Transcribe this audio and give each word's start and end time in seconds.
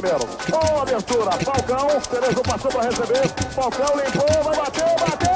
primeiro. 0.00 0.26
Boa 0.48 0.82
abertura, 0.82 1.30
Falcão, 1.32 1.88
Cerezo 2.00 2.42
passou 2.42 2.70
para 2.70 2.88
receber, 2.88 3.28
Falcão 3.54 3.96
limpou, 3.96 4.44
vai 4.44 4.56
bater, 4.56 4.96
bateu! 5.00 5.28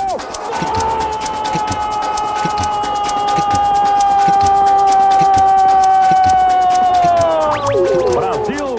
Brasil! 8.14 8.76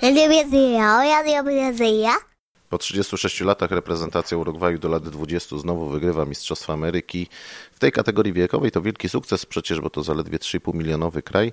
Radio 0.00 0.28
Brazylia, 0.28 0.84
Radio 0.84 1.44
Po 2.68 2.78
36 2.78 3.40
latach 3.40 3.70
reprezentacja 3.70 4.36
Urugwaju 4.36 4.78
do 4.78 4.88
lat 4.88 5.08
20 5.08 5.58
znowu 5.58 5.88
wygrywa 5.88 6.24
Mistrzostwa 6.24 6.72
Ameryki. 6.72 7.26
W 7.72 7.78
tej 7.78 7.92
kategorii 7.92 8.32
wiekowej 8.32 8.70
to 8.70 8.82
wielki 8.82 9.08
sukces 9.08 9.46
przecież, 9.46 9.80
bo 9.80 9.90
to 9.90 10.02
zaledwie 10.02 10.38
3,5 10.38 10.74
milionowy 10.74 11.22
kraj, 11.22 11.52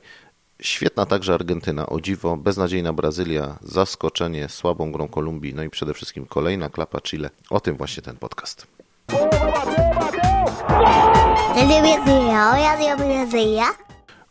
Świetna 0.61 1.05
także 1.05 1.33
Argentyna, 1.33 1.85
o 1.85 2.01
dziwo, 2.01 2.37
beznadziejna 2.37 2.93
Brazylia, 2.93 3.57
zaskoczenie 3.61 4.49
słabą 4.49 4.91
grą 4.91 5.07
Kolumbii, 5.07 5.53
no 5.53 5.63
i 5.63 5.69
przede 5.69 5.93
wszystkim 5.93 6.25
kolejna 6.25 6.69
klapa 6.69 7.01
Chile. 7.01 7.29
O 7.49 7.59
tym 7.59 7.77
właśnie 7.77 8.03
ten 8.03 8.17
podcast. 8.17 8.67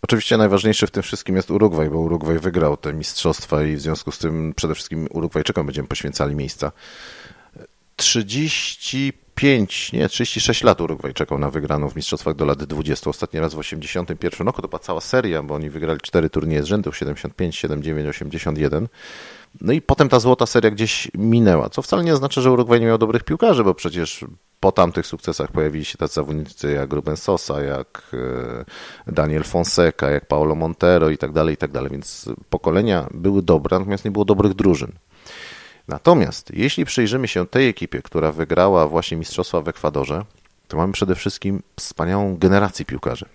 Oczywiście 0.03 0.37
najważniejszy 0.37 0.87
w 0.87 0.91
tym 0.91 1.03
wszystkim 1.03 1.37
jest 1.37 1.51
Urugwaj, 1.51 1.91
bo 1.91 1.99
Urugwaj 1.99 2.39
wygrał 2.39 2.77
te 2.77 2.93
mistrzostwa 2.93 3.63
i 3.63 3.77
w 3.77 3.81
związku 3.81 4.13
z 4.13 4.19
tym 4.19 4.55
przede 4.57 4.75
wszystkim 4.75 5.09
Urugwajczykom 5.11 5.67
będziemy 5.67 5.89
poświęcali 5.89 6.35
miejsca. 6.35 6.73
30 7.97 9.13
35, 9.35 9.93
nie, 9.93 10.09
36 10.09 10.63
lat 10.63 10.81
Urugwaj 10.81 11.15
czekał 11.15 11.39
na 11.39 11.51
wygraną 11.51 11.89
w 11.89 11.97
mistrzostwach 11.97 12.35
do 12.35 12.45
lat 12.45 12.65
20. 12.65 13.11
Ostatni 13.11 13.41
raz 13.41 13.55
w 13.55 13.59
81 13.59 14.47
roku 14.47 14.63
to 14.63 14.69
była 14.69 14.79
cała 14.79 15.01
seria, 15.01 15.43
bo 15.43 15.55
oni 15.55 15.71
wygrali 15.71 16.01
cztery 16.01 16.31
turnieje 16.31 16.63
z 16.63 16.67
rzędu 16.67 16.93
75, 16.93 17.57
79, 17.57 18.09
81. 18.09 18.89
No 19.61 19.73
i 19.73 19.83
potem 19.83 20.09
ta 20.09 20.21
złota 20.21 20.47
seria 20.47 20.71
gdzieś 20.71 21.11
minęła, 21.15 21.69
co 21.69 21.83
wcale 21.83 22.05
nie 22.05 22.13
oznacza, 22.13 22.41
że 22.41 22.53
Urugwaj 22.53 22.81
nie 22.81 22.87
miał 22.87 22.99
dobrych 22.99 23.25
piłkarzy, 23.25 23.65
bo 23.65 23.75
przecież 23.75 24.25
po 24.61 24.73
tamtych 24.73 25.07
sukcesach 25.07 25.53
pojawili 25.53 25.85
się 25.85 25.99
tacy 25.99 26.15
zawodnicy 26.15 26.73
jak 26.73 26.93
Ruben 26.93 27.17
Sosa, 27.17 27.63
jak 27.63 28.03
e, 29.07 29.13
Daniel 29.13 29.45
Fonseca, 29.45 30.11
jak 30.11 30.27
Paulo 30.27 30.55
Montero 30.55 31.11
i 31.11 31.19
tak 31.19 31.33
dalej, 31.33 31.55
i 31.55 31.57
tak 31.57 31.73
dalej. 31.73 31.91
Więc 31.91 32.29
pokolenia 32.51 33.07
były 33.15 33.43
dobre, 33.43 33.79
natomiast 33.79 34.05
nie 34.05 34.11
było 34.11 34.25
dobrych 34.25 34.55
drużyn. 34.55 34.93
Natomiast 35.89 36.51
jeśli 36.55 36.85
przyjrzymy 36.85 37.29
się 37.29 37.47
tej 37.47 37.69
ekipie, 37.69 38.03
która 38.03 38.33
wygrała 38.33 38.89
właśnie 38.89 39.17
mistrzostwa 39.17 39.61
w 39.61 39.69
Ekwadorze, 39.69 40.25
to 40.69 40.77
mamy 40.77 40.93
przede 40.93 41.15
wszystkim 41.15 41.63
wspaniałą 41.77 42.37
generację 42.37 42.85
piłkarzy. 42.85 43.27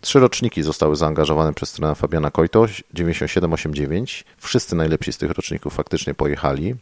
Trzy 0.00 0.20
roczniki 0.20 0.62
zostały 0.62 0.96
zaangażowane 0.96 1.54
przez 1.54 1.72
trenera 1.72 1.94
Fabiana 1.94 2.30
Kojto, 2.30 2.66
97-89. 2.94 4.24
Wszyscy 4.38 4.76
najlepsi 4.76 5.12
z 5.12 5.18
tych 5.18 5.30
roczników 5.30 5.74
faktycznie 5.74 6.14
pojechali, 6.14 6.74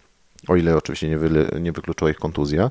o 0.49 0.57
ile 0.57 0.77
oczywiście 0.77 1.09
nie, 1.09 1.19
wy, 1.19 1.49
nie 1.61 1.73
wykluczyła 1.73 2.11
ich 2.11 2.17
kontuzja. 2.17 2.71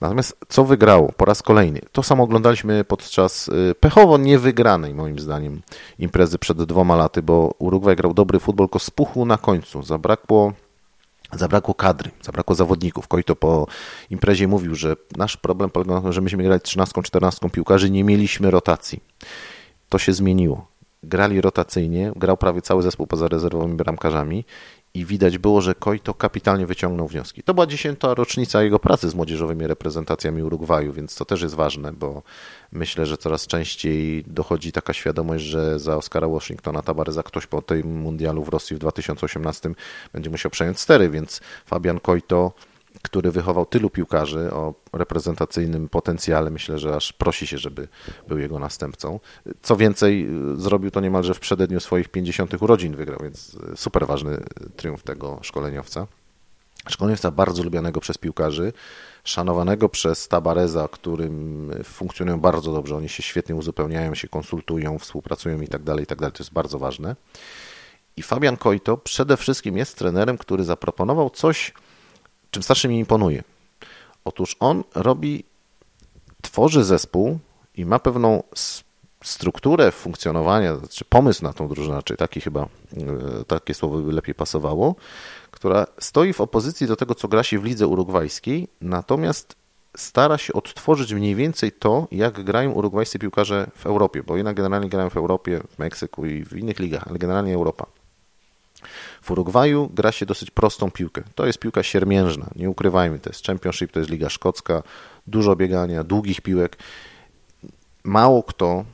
Natomiast 0.00 0.36
co 0.48 0.64
wygrało 0.64 1.12
po 1.16 1.24
raz 1.24 1.42
kolejny? 1.42 1.80
To 1.92 2.02
samo 2.02 2.24
oglądaliśmy 2.24 2.84
podczas 2.84 3.48
y, 3.48 3.74
pechowo 3.80 4.18
niewygranej, 4.18 4.94
moim 4.94 5.18
zdaniem, 5.18 5.62
imprezy 5.98 6.38
przed 6.38 6.62
dwoma 6.62 6.96
laty, 6.96 7.22
bo 7.22 7.54
Urugwaj 7.58 7.96
grał 7.96 8.14
dobry 8.14 8.40
futbol, 8.40 8.66
tylko 8.66 8.78
spuchł 8.78 9.24
na 9.24 9.38
końcu. 9.38 9.82
Zabrakło 9.82 10.52
Zabrakło 11.32 11.74
kadry, 11.74 12.10
zabrakło 12.22 12.54
zawodników. 12.54 13.08
Kojto 13.08 13.36
po 13.36 13.66
imprezie 14.10 14.48
mówił, 14.48 14.74
że 14.74 14.96
nasz 15.16 15.36
problem 15.36 15.70
na 15.86 16.00
tym, 16.00 16.12
że 16.12 16.20
myśmy 16.20 16.42
grali 16.42 16.60
13-14 16.60 17.50
piłkarzy, 17.50 17.90
nie 17.90 18.04
mieliśmy 18.04 18.50
rotacji. 18.50 19.00
To 19.88 19.98
się 19.98 20.12
zmieniło. 20.12 20.66
Grali 21.02 21.40
rotacyjnie, 21.40 22.12
grał 22.16 22.36
prawie 22.36 22.62
cały 22.62 22.82
zespół 22.82 23.06
poza 23.06 23.28
rezerwowymi 23.28 23.74
bramkarzami 23.76 24.44
i 24.96 25.04
widać 25.04 25.38
było, 25.38 25.60
że 25.60 25.74
Kojto 25.74 26.14
kapitalnie 26.14 26.66
wyciągnął 26.66 27.08
wnioski. 27.08 27.42
To 27.42 27.54
była 27.54 27.66
dziesięta 27.66 28.14
rocznica 28.14 28.62
jego 28.62 28.78
pracy 28.78 29.10
z 29.10 29.14
młodzieżowymi 29.14 29.66
reprezentacjami 29.66 30.42
Urugwaju, 30.42 30.92
więc 30.92 31.14
to 31.14 31.24
też 31.24 31.42
jest 31.42 31.54
ważne, 31.54 31.92
bo 31.92 32.22
myślę, 32.72 33.06
że 33.06 33.16
coraz 33.16 33.46
częściej 33.46 34.24
dochodzi 34.26 34.72
taka 34.72 34.92
świadomość, 34.92 35.44
że 35.44 35.78
za 35.78 35.96
Oscara 35.96 36.28
Washingtona 36.28 36.82
Tabareza 36.82 37.22
ktoś 37.22 37.46
po 37.46 37.62
tym 37.62 38.00
mundialu 38.00 38.44
w 38.44 38.48
Rosji 38.48 38.76
w 38.76 38.78
2018 38.78 39.70
będzie 40.12 40.30
musiał 40.30 40.50
przejąć 40.50 40.80
stery, 40.80 41.10
więc 41.10 41.40
Fabian 41.66 42.00
Kojto 42.00 42.52
który 43.06 43.30
wychował 43.30 43.66
tylu 43.66 43.90
piłkarzy 43.90 44.52
o 44.52 44.74
reprezentacyjnym 44.92 45.88
potencjale, 45.88 46.50
myślę, 46.50 46.78
że 46.78 46.96
aż 46.96 47.12
prosi 47.12 47.46
się, 47.46 47.58
żeby 47.58 47.88
był 48.28 48.38
jego 48.38 48.58
następcą. 48.58 49.20
Co 49.62 49.76
więcej, 49.76 50.28
zrobił 50.56 50.90
to 50.90 51.00
niemalże 51.00 51.34
w 51.34 51.40
przededniu 51.40 51.80
swoich 51.80 52.08
50 52.08 52.62
urodzin 52.62 52.96
wygrał, 52.96 53.18
więc 53.22 53.56
super 53.76 54.06
ważny 54.06 54.40
triumf 54.76 55.02
tego 55.02 55.38
szkoleniowca. 55.42 56.06
Szkoleniowca 56.88 57.30
bardzo 57.30 57.62
lubianego 57.62 58.00
przez 58.00 58.18
piłkarzy, 58.18 58.72
szanowanego 59.24 59.88
przez 59.88 60.28
Tabareza, 60.28 60.88
którym 60.88 61.70
funkcjonują 61.84 62.40
bardzo 62.40 62.72
dobrze, 62.72 62.96
oni 62.96 63.08
się 63.08 63.22
świetnie 63.22 63.54
uzupełniają, 63.54 64.14
się 64.14 64.28
konsultują, 64.28 64.98
współpracują 64.98 65.60
i 65.60 65.68
tak 65.68 65.82
dalej, 65.82 66.04
i 66.04 66.06
tak 66.06 66.18
dalej. 66.18 66.32
To 66.32 66.42
jest 66.42 66.52
bardzo 66.52 66.78
ważne. 66.78 67.16
I 68.16 68.22
Fabian 68.22 68.56
Kojto 68.56 68.96
przede 68.96 69.36
wszystkim 69.36 69.76
jest 69.76 69.98
trenerem, 69.98 70.38
który 70.38 70.64
zaproponował 70.64 71.30
coś, 71.30 71.72
czym 72.56 72.62
strasznie 72.62 72.90
mi 72.90 72.98
imponuje. 72.98 73.42
Otóż 74.24 74.56
on 74.60 74.84
robi, 74.94 75.44
tworzy 76.42 76.84
zespół 76.84 77.38
i 77.74 77.84
ma 77.84 77.98
pewną 77.98 78.42
strukturę 79.24 79.92
funkcjonowania, 79.92 80.76
czy 80.90 81.04
pomysł 81.04 81.44
na 81.44 81.52
tą 81.52 81.68
drużynę, 81.68 82.02
czy 82.04 82.16
taki 82.16 82.40
chyba, 82.40 82.62
e, 82.62 83.44
takie 83.46 83.74
słowo 83.74 83.98
by 83.98 84.12
lepiej 84.12 84.34
pasowało, 84.34 84.94
która 85.50 85.86
stoi 85.98 86.32
w 86.32 86.40
opozycji 86.40 86.86
do 86.86 86.96
tego, 86.96 87.14
co 87.14 87.28
gra 87.28 87.42
się 87.42 87.58
w 87.58 87.64
lidze 87.64 87.86
urugwajskiej, 87.86 88.68
natomiast 88.80 89.56
stara 89.96 90.38
się 90.38 90.52
odtworzyć 90.52 91.12
mniej 91.12 91.34
więcej 91.34 91.72
to, 91.72 92.08
jak 92.12 92.44
grają 92.44 92.72
urugwajscy 92.72 93.18
piłkarze 93.18 93.70
w 93.74 93.86
Europie, 93.86 94.22
bo 94.22 94.36
jednak 94.36 94.56
generalnie 94.56 94.88
grają 94.88 95.10
w 95.10 95.16
Europie, 95.16 95.60
w 95.70 95.78
Meksyku 95.78 96.26
i 96.26 96.44
w 96.44 96.56
innych 96.56 96.78
ligach, 96.78 97.08
ale 97.08 97.18
generalnie 97.18 97.54
Europa. 97.54 97.86
W 99.22 99.30
Urugwaju 99.30 99.90
gra 99.94 100.12
się 100.12 100.26
dosyć 100.26 100.50
prostą 100.50 100.90
piłkę. 100.90 101.22
To 101.34 101.46
jest 101.46 101.58
piłka 101.58 101.82
siermiężna, 101.82 102.50
nie 102.56 102.70
ukrywajmy, 102.70 103.18
to 103.18 103.30
jest 103.30 103.46
Championship, 103.46 103.92
to 103.92 103.98
jest 103.98 104.10
Liga 104.10 104.28
Szkocka, 104.28 104.82
dużo 105.26 105.56
biegania, 105.56 106.04
długich 106.04 106.40
piłek. 106.40 106.76
Mało 108.04 108.42
kto, 108.42 108.84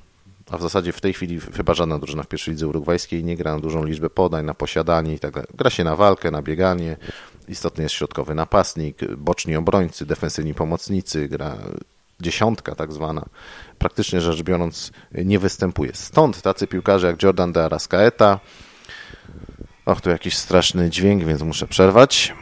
a 0.50 0.58
w 0.58 0.62
zasadzie 0.62 0.92
w 0.92 1.00
tej 1.00 1.12
chwili 1.12 1.40
chyba 1.40 1.74
żadna 1.74 1.98
drużyna 1.98 2.22
w 2.22 2.28
pierwszej 2.28 2.54
lidze 2.54 2.68
urugwajskiej 2.68 3.24
nie 3.24 3.36
gra 3.36 3.54
na 3.54 3.60
dużą 3.60 3.84
liczbę 3.84 4.10
podań, 4.10 4.44
na 4.44 4.54
posiadanie 4.54 5.14
i 5.14 5.18
tak 5.18 5.32
dalej. 5.32 5.48
Gra 5.54 5.70
się 5.70 5.84
na 5.84 5.96
walkę, 5.96 6.30
na 6.30 6.42
bieganie. 6.42 6.96
Istotny 7.48 7.82
jest 7.82 7.94
środkowy 7.94 8.34
napastnik, 8.34 9.14
boczni 9.16 9.56
obrońcy, 9.56 10.06
defensywni 10.06 10.54
pomocnicy, 10.54 11.28
gra 11.28 11.58
dziesiątka 12.20 12.74
tak 12.74 12.92
zwana, 12.92 13.24
praktycznie 13.78 14.20
rzecz 14.20 14.42
biorąc 14.42 14.92
nie 15.12 15.38
występuje. 15.38 15.90
Stąd 15.94 16.42
tacy 16.42 16.66
piłkarze 16.66 17.06
jak 17.06 17.22
Jordan 17.22 17.52
de 17.52 17.64
Arascaeta, 17.64 18.40
Och, 19.86 20.00
tu 20.00 20.10
jakiś 20.10 20.36
straszny 20.36 20.90
dźwięk, 20.90 21.24
więc 21.24 21.42
muszę 21.42 21.66
przerwać. 21.66 22.34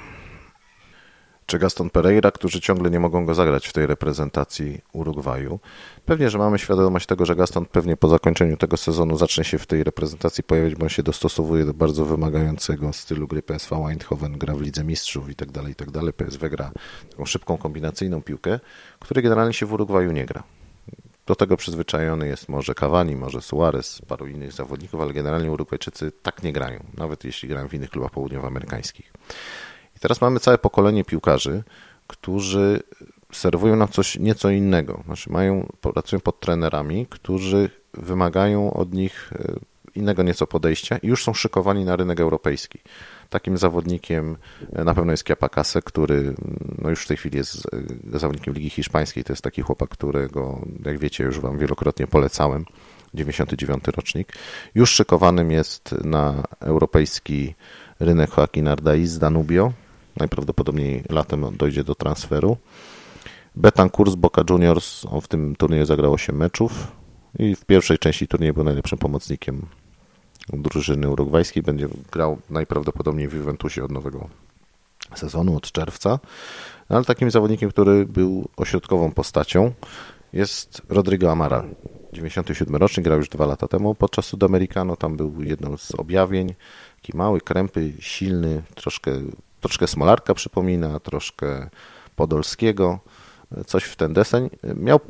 Czy 1.46 1.58
Gaston 1.58 1.90
Pereira, 1.90 2.30
którzy 2.30 2.60
ciągle 2.60 2.90
nie 2.90 3.00
mogą 3.00 3.26
go 3.26 3.34
zagrać 3.34 3.68
w 3.68 3.72
tej 3.72 3.86
reprezentacji 3.86 4.80
Urugwaju. 4.92 5.60
Pewnie, 6.06 6.30
że 6.30 6.38
mamy 6.38 6.58
świadomość 6.58 7.06
tego, 7.06 7.26
że 7.26 7.36
Gaston 7.36 7.66
pewnie 7.66 7.96
po 7.96 8.08
zakończeniu 8.08 8.56
tego 8.56 8.76
sezonu 8.76 9.16
zacznie 9.16 9.44
się 9.44 9.58
w 9.58 9.66
tej 9.66 9.84
reprezentacji 9.84 10.44
pojawiać, 10.44 10.74
bo 10.74 10.82
on 10.82 10.88
się 10.88 11.02
dostosowuje 11.02 11.64
do 11.64 11.74
bardzo 11.74 12.04
wymagającego 12.04 12.92
stylu 12.92 13.28
gry 13.28 13.42
PSV 13.42 13.76
Eindhoven, 13.76 14.38
gra 14.38 14.54
w 14.54 14.60
Lidze 14.60 14.84
Mistrzów 14.84 15.30
i 15.30 15.34
tak 15.34 15.50
dalej, 15.50 15.72
i 15.72 15.74
tak 15.74 15.90
dalej. 15.90 16.12
PSW 16.12 16.50
gra 16.50 16.70
taką 17.10 17.26
szybką, 17.26 17.56
kombinacyjną 17.56 18.22
piłkę, 18.22 18.60
której 18.98 19.24
generalnie 19.24 19.52
się 19.52 19.66
w 19.66 19.72
Urugwaju 19.72 20.12
nie 20.12 20.26
gra. 20.26 20.42
Do 21.30 21.36
tego 21.36 21.56
przyzwyczajony 21.56 22.28
jest 22.28 22.48
może 22.48 22.74
Cavani, 22.74 23.16
może 23.16 23.40
Suarez, 23.40 24.02
paru 24.08 24.26
innych 24.26 24.52
zawodników, 24.52 25.00
ale 25.00 25.12
generalnie 25.12 25.50
Urugwajczycy 25.50 26.12
tak 26.22 26.42
nie 26.42 26.52
grają, 26.52 26.84
nawet 26.96 27.24
jeśli 27.24 27.48
grają 27.48 27.68
w 27.68 27.74
innych 27.74 27.90
klubach 27.90 28.10
południowoamerykańskich. 28.10 29.12
I 29.96 30.00
teraz 30.00 30.20
mamy 30.20 30.40
całe 30.40 30.58
pokolenie 30.58 31.04
piłkarzy, 31.04 31.62
którzy 32.06 32.82
serwują 33.32 33.76
nam 33.76 33.88
coś 33.88 34.18
nieco 34.18 34.50
innego. 34.50 35.02
Znaczy 35.04 35.30
mają, 35.32 35.72
pracują 35.80 36.20
pod 36.20 36.40
trenerami, 36.40 37.06
którzy 37.10 37.70
wymagają 37.94 38.72
od 38.72 38.92
nich 38.92 39.32
e, 39.32 39.54
innego 39.94 40.22
nieco 40.22 40.46
podejścia 40.46 40.98
i 40.98 41.06
już 41.06 41.24
są 41.24 41.34
szykowani 41.34 41.84
na 41.84 41.96
rynek 41.96 42.20
europejski. 42.20 42.78
Takim 43.30 43.58
zawodnikiem 43.58 44.36
e, 44.72 44.84
na 44.84 44.94
pewno 44.94 45.12
jest 45.12 45.24
Kiapakase, 45.24 45.82
który 45.82 46.34
no 46.78 46.90
już 46.90 47.04
w 47.04 47.08
tej 47.08 47.16
chwili 47.16 47.36
jest 47.36 47.66
e, 48.14 48.18
zawodnikiem 48.18 48.54
Ligi 48.54 48.70
Hiszpańskiej. 48.70 49.24
To 49.24 49.32
jest 49.32 49.42
taki 49.42 49.62
chłopak, 49.62 49.90
którego, 49.90 50.66
jak 50.84 50.98
wiecie, 50.98 51.24
już 51.24 51.40
Wam 51.40 51.58
wielokrotnie 51.58 52.06
polecałem. 52.06 52.64
99 53.14 53.84
rocznik. 53.96 54.32
Już 54.74 54.90
szykowanym 54.90 55.50
jest 55.50 55.94
na 56.04 56.42
europejski 56.60 57.54
rynek 58.00 58.30
Joaquin 58.36 58.68
Ardaiz 58.68 59.10
z 59.10 59.18
Danubio. 59.18 59.72
Najprawdopodobniej 60.16 61.02
latem 61.10 61.56
dojdzie 61.56 61.84
do 61.84 61.94
transferu. 61.94 62.56
Betancourt 63.56 64.12
z 64.12 64.14
Boca 64.14 64.42
Juniors, 64.50 65.06
on 65.10 65.20
w 65.20 65.28
tym 65.28 65.56
turnieju 65.56 65.86
zagrał 65.86 66.12
8 66.12 66.36
meczów 66.36 66.92
i 67.38 67.54
w 67.54 67.64
pierwszej 67.64 67.98
części 67.98 68.28
turnieju 68.28 68.54
był 68.54 68.64
najlepszym 68.64 68.98
pomocnikiem 68.98 69.66
drużyny 70.52 71.08
urugwajskiej. 71.10 71.62
Będzie 71.62 71.88
grał 72.12 72.38
najprawdopodobniej 72.50 73.28
w 73.28 73.34
Juventusie 73.34 73.84
od 73.84 73.92
nowego 73.92 74.28
sezonu, 75.14 75.56
od 75.56 75.72
czerwca. 75.72 76.18
No, 76.90 76.96
ale 76.96 77.04
takim 77.04 77.30
zawodnikiem, 77.30 77.70
który 77.70 78.06
był 78.06 78.48
ośrodkową 78.56 79.12
postacią 79.12 79.72
jest 80.32 80.82
Rodrigo 80.88 81.32
Amaral. 81.32 81.68
97 82.12 82.76
rocznik, 82.76 83.04
grał 83.04 83.18
już 83.18 83.28
dwa 83.28 83.46
lata 83.46 83.68
temu 83.68 83.94
podczas 83.94 84.26
Sudamericano. 84.26 84.96
Tam 84.96 85.16
był 85.16 85.42
jedną 85.42 85.76
z 85.76 85.94
objawień. 85.94 86.54
Taki 86.96 87.16
mały, 87.16 87.40
krępy, 87.40 87.92
silny, 87.98 88.62
troszkę, 88.74 89.12
troszkę 89.60 89.86
Smolarka 89.86 90.34
przypomina, 90.34 91.00
troszkę 91.00 91.70
Podolskiego. 92.16 92.98
Coś 93.66 93.84
w 93.84 93.96
ten 93.96 94.12
deseń. 94.12 94.50
Miał 94.76 95.00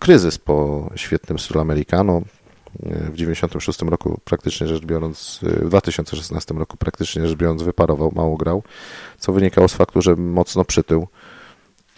kryzys 0.00 0.38
po 0.38 0.90
świetnym 0.96 1.38
Sudamericano. 1.38 2.22
W 2.82 3.14
96 3.14 3.82
roku 3.82 4.20
praktycznie 4.24 4.66
rzecz 4.66 4.84
biorąc, 4.84 5.38
w 5.42 5.68
2016 5.68 6.54
roku 6.54 6.76
praktycznie 6.76 7.28
rzecz 7.28 7.38
biorąc 7.38 7.62
wyparował, 7.62 8.12
mało 8.14 8.36
grał, 8.36 8.62
co 9.18 9.32
wynikało 9.32 9.68
z 9.68 9.74
faktu, 9.74 10.02
że 10.02 10.16
mocno 10.16 10.64
przytył 10.64 11.06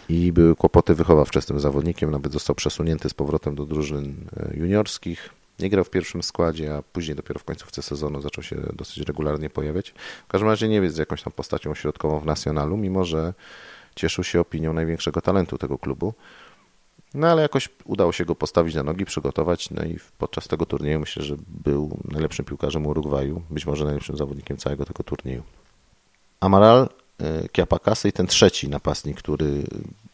i 0.09 0.33
były 0.33 0.57
kłopoty 0.57 0.95
wychowawcze 0.95 1.43
z 1.43 1.47
tym 1.47 1.61
zawodnikiem, 1.61 2.11
nawet 2.11 2.33
został 2.33 2.57
przesunięty 2.57 3.09
z 3.09 3.15
powrotem 3.15 3.55
do 3.55 3.67
drużyn 3.67 4.15
e, 4.37 4.57
juniorskich. 4.57 5.31
Nie 5.59 5.71
grał 5.71 5.85
w 5.85 5.91
pierwszym 5.91 6.23
składzie, 6.23 6.75
a 6.77 6.83
później 6.83 7.17
dopiero 7.17 7.41
w 7.41 7.45
końcówce 7.45 7.83
sezonu 7.83 8.21
zaczął 8.21 8.45
się 8.45 8.57
dosyć 8.73 8.99
regularnie 8.99 9.51
pojawiać. 9.51 9.95
W 10.29 10.31
każdym 10.31 10.49
razie 10.49 10.69
nie 10.69 10.77
jest 10.77 10.99
jakąś 10.99 11.23
tam 11.23 11.33
postacią 11.33 11.75
środkową 11.75 12.21
w 12.21 12.27
Nacionalu, 12.27 12.77
mimo 12.77 13.05
że 13.05 13.35
cieszył 13.95 14.25
się 14.25 14.41
opinią 14.41 14.73
największego 14.73 15.21
talentu 15.21 15.59
tego 15.59 15.79
klubu. 15.79 16.15
No 17.15 17.27
ale 17.27 17.43
jakoś 17.43 17.69
udało 17.85 18.13
się 18.13 18.25
go 18.25 18.35
postawić 18.35 18.75
na 18.75 18.83
nogi, 18.83 19.05
przygotować, 19.05 19.71
no 19.71 19.85
i 19.85 19.99
podczas 20.19 20.49
tego 20.49 20.67
turnieju 20.67 21.01
myślę, 21.01 21.23
że 21.23 21.37
był 21.49 21.99
najlepszym 22.05 22.45
piłkarzem 22.45 22.87
Urugwaju, 22.87 23.43
być 23.51 23.67
może 23.67 23.85
najlepszym 23.85 24.17
zawodnikiem 24.17 24.57
całego 24.57 24.85
tego 24.85 25.05
turnieju. 25.05 25.43
Amaral 26.41 26.89
Kiapakasy 27.53 28.09
i 28.09 28.13
ten 28.13 28.27
trzeci 28.27 28.69
napastnik, 28.69 29.19
który 29.19 29.65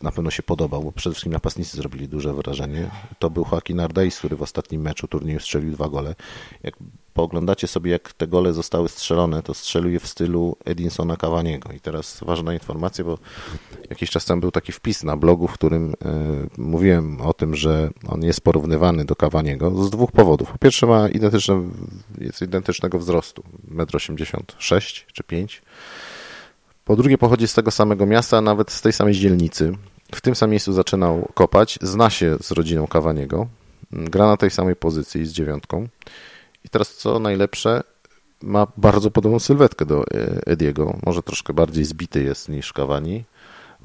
na 0.03 0.13
pewno 0.13 0.31
się 0.31 0.43
podobał, 0.43 0.83
bo 0.83 0.93
przede 0.93 1.15
wszystkim 1.15 1.33
napastnicy 1.33 1.77
zrobili 1.77 2.09
duże 2.09 2.35
wrażenie, 2.35 2.91
to 3.19 3.31
był 3.31 3.47
Joaquin 3.53 3.81
Ardais, 3.81 4.19
który 4.19 4.37
w 4.37 4.43
ostatnim 4.43 4.83
meczu 4.83 5.09
turnieju 5.09 5.41
strzelił 5.41 5.73
dwa 5.73 5.89
gole. 5.89 6.15
Jak 6.63 6.75
pooglądacie 7.15 7.67
sobie, 7.67 7.91
jak 7.91 8.13
te 8.13 8.27
gole 8.27 8.53
zostały 8.53 8.89
strzelone, 8.89 9.43
to 9.43 9.55
strzelił 9.55 9.91
je 9.91 10.01
w 10.01 10.07
stylu 10.07 10.57
Edinsona 10.65 11.17
Cavaniego. 11.17 11.73
I 11.73 11.81
teraz 11.81 12.21
ważna 12.27 12.55
informacja, 12.55 13.05
bo 13.05 13.19
jakiś 13.91 14.11
czas 14.11 14.25
temu 14.25 14.41
był 14.41 14.51
taki 14.51 14.73
wpis 14.73 15.03
na 15.03 15.17
blogu, 15.17 15.49
w 15.49 15.53
którym 15.53 15.95
e, 16.05 16.17
mówiłem 16.59 17.21
o 17.21 17.33
tym, 17.33 17.57
że 17.57 17.91
on 18.09 18.23
jest 18.23 18.41
porównywany 18.41 19.05
do 19.05 19.17
Cavaniego 19.17 19.85
z 19.85 19.91
dwóch 19.91 20.13
powodów. 20.13 20.53
Po 20.53 20.59
pierwsze 20.59 20.87
ma 20.87 21.09
identyczne, 21.09 21.63
jest 22.19 22.43
identycznego 22.43 22.99
wzrostu, 22.99 23.43
1,86 23.71 24.75
m 24.75 25.13
czy 25.13 25.25
5 25.25 25.63
po 26.85 26.97
drugie, 26.97 27.19
pochodzi 27.19 27.49
z 27.49 27.55
tego 27.55 27.71
samego 27.71 28.07
miasta, 28.07 28.41
nawet 28.41 28.71
z 28.71 28.81
tej 28.81 28.93
samej 28.93 29.15
dzielnicy. 29.15 29.73
W 30.15 30.21
tym 30.21 30.35
samym 30.35 30.51
miejscu 30.51 30.73
zaczynał 30.73 31.29
kopać, 31.35 31.79
zna 31.83 32.11
się 32.11 32.37
z 32.41 32.51
rodziną 32.51 32.87
Kawaniego, 32.87 33.47
gra 33.93 34.27
na 34.27 34.37
tej 34.37 34.51
samej 34.51 34.77
pozycji 34.77 35.27
z 35.27 35.33
dziewiątką. 35.33 35.89
I 36.65 36.69
teraz 36.69 36.95
co 36.95 37.19
najlepsze, 37.19 37.83
ma 38.43 38.67
bardzo 38.77 39.11
podobną 39.11 39.39
sylwetkę 39.39 39.87
do 39.87 40.01
e, 40.03 40.41
Ediego. 40.47 40.99
Może 41.07 41.23
troszkę 41.23 41.53
bardziej 41.55 41.85
zbity 41.85 42.23
jest 42.23 42.49
niż 42.49 42.73
Kawani. 42.73 43.25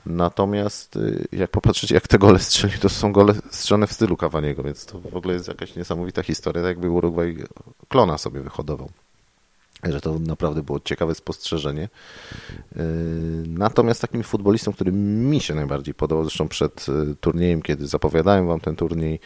Natomiast 0.05 0.95
y, 0.95 1.27
jak 1.31 1.51
popatrzycie, 1.51 1.95
jak 1.95 2.07
te 2.07 2.19
gole 2.19 2.39
strzeli, 2.39 2.73
to 2.79 2.89
są 2.89 3.11
gole 3.11 3.33
strzelone 3.51 3.87
w 3.87 3.93
stylu 3.93 4.17
Kawaniego, 4.17 4.63
więc 4.63 4.85
to 4.85 4.99
w 4.99 5.15
ogóle 5.15 5.33
jest 5.33 5.47
jakaś 5.47 5.75
niesamowita 5.75 6.23
historia, 6.23 6.63
tak 6.63 6.69
jakby 6.69 6.89
Urugwaj 6.89 7.37
klona 7.87 8.17
sobie 8.17 8.41
wyhodował 8.41 8.89
że 9.83 10.01
to 10.01 10.19
naprawdę 10.19 10.63
było 10.63 10.79
ciekawe 10.79 11.15
spostrzeżenie. 11.15 11.89
Yy, 12.75 12.81
natomiast 13.47 14.01
takim 14.01 14.23
futbolistą, 14.23 14.73
który 14.73 14.91
mi 14.91 15.39
się 15.39 15.55
najbardziej 15.55 15.93
podobał, 15.93 16.23
zresztą 16.23 16.47
przed 16.47 16.87
yy, 16.87 17.15
turniejem, 17.21 17.61
kiedy 17.61 17.87
zapowiadałem 17.87 18.47
wam 18.47 18.59
ten 18.59 18.75
turniej, 18.75 19.19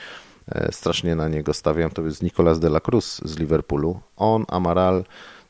yy, 0.56 0.68
strasznie 0.72 1.16
na 1.16 1.28
niego 1.28 1.54
stawiam, 1.54 1.90
to 1.90 2.02
jest 2.02 2.24
Nicolas 2.24 2.60
de 2.60 2.68
la 2.68 2.80
Cruz 2.80 3.22
z 3.26 3.40
Liverpoolu. 3.40 4.00
On, 4.18 4.46
Amaral, 4.48 5.04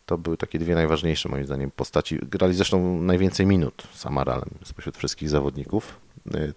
to 0.06 0.18
były 0.18 0.38
takie 0.38 0.59
dwie 0.59 0.75
najważniejsze 0.75 1.30
moim 1.30 1.45
zdaniem 1.45 1.71
postaci. 1.71 2.19
Grali 2.21 2.53
zresztą 2.53 3.01
najwięcej 3.01 3.45
minut 3.45 3.83
z 3.94 4.06
Amaralem 4.06 4.50
spośród 4.63 4.98
wszystkich 4.98 5.30
zawodników. 5.30 6.00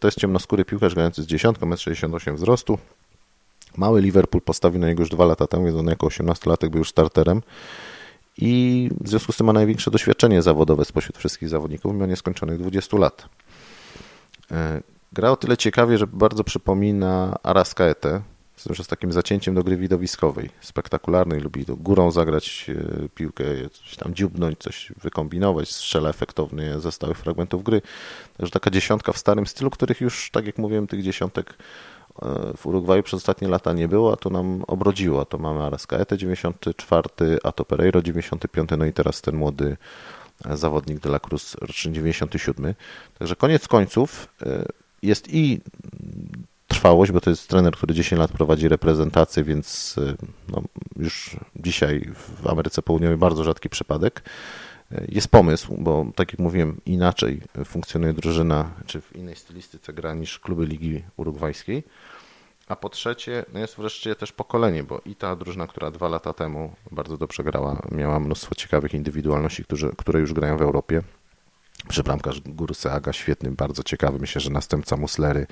To 0.01 0.09
jest 0.09 0.21
ciemnoskóry 0.21 0.65
piłkarz 0.65 0.95
grający 0.95 1.23
z 1.23 1.27
dziesiątką, 1.27 1.71
1,68 1.71 2.31
m 2.31 2.37
wzrostu. 2.37 2.79
Mały 3.77 4.01
Liverpool 4.01 4.43
postawił 4.43 4.81
na 4.81 4.87
niego 4.87 5.03
już 5.03 5.11
dwa 5.11 5.25
lata 5.25 5.47
temu, 5.47 5.65
więc 5.65 5.77
on 5.77 5.87
jako 5.87 6.07
18-latek 6.07 6.69
był 6.69 6.79
już 6.79 6.89
starterem 6.89 7.43
i 8.39 8.91
w 9.01 9.09
związku 9.09 9.33
z 9.33 9.37
tym 9.37 9.47
ma 9.47 9.53
największe 9.53 9.91
doświadczenie 9.91 10.43
zawodowe 10.43 10.85
spośród 10.85 11.19
wszystkich 11.19 11.49
zawodników, 11.49 11.93
mimo 11.93 12.07
nieskończonych 12.07 12.59
20 12.59 12.97
lat. 12.97 13.29
E, 14.51 14.83
gra 15.13 15.31
o 15.31 15.37
tyle 15.37 15.57
ciekawie, 15.57 15.99
że 15.99 16.07
bardzo 16.07 16.45
przypomina 16.45 17.39
Araskaetę, 17.43 18.21
z 18.57 18.65
tym, 18.65 18.75
że 18.75 18.85
z 18.85 18.87
takim 18.87 19.13
zacięciem 19.13 19.55
do 19.55 19.65
gry 19.65 19.77
widowiskowej, 19.77 20.51
spektakularnej, 20.61 21.41
lubi 21.41 21.65
górą 21.69 22.11
zagrać 22.11 22.67
e, 22.69 23.09
piłkę, 23.09 23.45
coś 23.73 23.97
tam 23.97 24.15
dziubnąć, 24.15 24.59
coś 24.59 24.93
wykombinować, 25.03 25.71
strzela 25.71 26.11
efektownie 26.11 26.81
ze 26.81 26.93
stałych 26.93 27.19
fragmentów 27.19 27.65
gry. 27.65 27.83
Także 28.37 28.51
taka 28.51 28.71
dziesiątka 28.71 29.13
w 29.13 29.19
starym 29.19 29.47
stylu, 29.47 29.71
których 29.71 30.01
już, 30.01 30.31
tak 30.31 30.47
jak 30.47 30.59
mówiłem, 30.59 30.87
tych 30.87 31.03
dziesiątek 31.03 31.55
w 32.57 32.67
Urugwaju 32.67 33.03
przez 33.03 33.19
ostatnie 33.19 33.49
lata 33.49 33.73
nie 33.73 33.89
było, 33.89 34.13
a 34.13 34.17
to 34.17 34.31
nam 34.31 34.65
obrodziło. 34.67 35.25
To 35.25 35.39
mamy 35.39 35.63
Arascaetę 35.63 36.19
94, 36.19 37.39
a 37.43 37.53
to 37.53 37.65
Pereiro 37.65 38.03
95, 38.03 38.71
no 38.79 38.85
i 38.85 38.93
teraz 38.93 39.23
ten 39.23 39.37
młody 39.37 39.77
zawodnik 40.51 41.01
de 41.01 41.09
la 41.09 41.19
Cruz 41.19 41.57
roczny 41.61 41.93
97. 41.93 42.75
Także 43.19 43.37
koniec 43.37 43.69
końców 43.69 44.29
e, 44.43 44.65
jest 45.03 45.35
i 45.35 45.61
trwałość, 46.69 47.13
bo 47.13 47.21
to 47.21 47.31
jest 47.31 47.49
trener, 47.49 47.73
który 47.73 47.95
10 47.95 48.19
lat 48.19 48.33
prowadzi 48.33 48.69
reprezentację, 48.69 49.45
więc 49.45 49.97
e, 49.99 50.15
no, 50.49 50.63
już 50.97 51.37
dzisiaj 51.57 52.11
w 52.15 52.47
Ameryce 52.47 52.83
Południowej 52.83 53.19
bardzo 53.19 53.45
rzadki 53.45 53.69
przypadek. 53.69 54.23
Jest 55.09 55.29
pomysł, 55.29 55.75
bo 55.79 56.07
tak 56.15 56.33
jak 56.33 56.39
mówiłem, 56.39 56.81
inaczej 56.87 57.41
funkcjonuje 57.65 58.13
drużyna, 58.13 58.71
czy 58.87 59.01
w 59.01 59.17
innej 59.17 59.37
stylistyce 59.37 59.93
gra 59.93 60.15
niż 60.15 60.39
kluby 60.39 60.67
Ligi 60.67 61.05
Urugwajskiej. 61.17 61.85
A 62.69 62.77
po 62.77 62.89
trzecie, 62.89 63.45
no 63.53 63.61
jest 63.61 63.77
wreszcie 63.77 64.15
też 64.15 64.33
pokolenie, 64.33 64.85
bo 64.85 65.01
i 65.07 65.17
ta 65.17 65.37
drużyna, 65.37 65.67
która 65.67 65.91
dwa 65.91 66.09
lata 66.09 66.33
temu 66.33 66.73
bardzo 66.91 67.17
dobrze 67.17 67.45
grała, 67.45 67.83
miała 67.91 68.21
mnóstwo 68.21 68.55
ciekawych 68.55 68.95
indywidualności, 68.95 69.65
którzy, 69.65 69.91
które 69.97 70.21
już 70.21 70.33
grają 70.33 70.57
w 70.57 70.63
Europie. 70.63 71.03
Przy 71.89 72.03
bramkarz 72.03 72.41
Gurseaga 72.41 73.13
świetny, 73.13 73.51
bardzo 73.51 73.83
ciekawy. 73.83 74.19
Myślę, 74.19 74.41
że 74.41 74.51
następca 74.51 74.97
Muslery, 74.97 75.47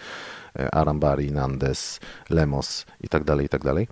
e, 0.58 0.74
Arambari, 0.74 1.32
Nandes, 1.32 2.00
Lemos 2.30 2.86
i 3.00 3.08
tak 3.08 3.24
dalej, 3.24 3.46
i 3.46 3.48
tak 3.48 3.64
dalej. 3.64 3.88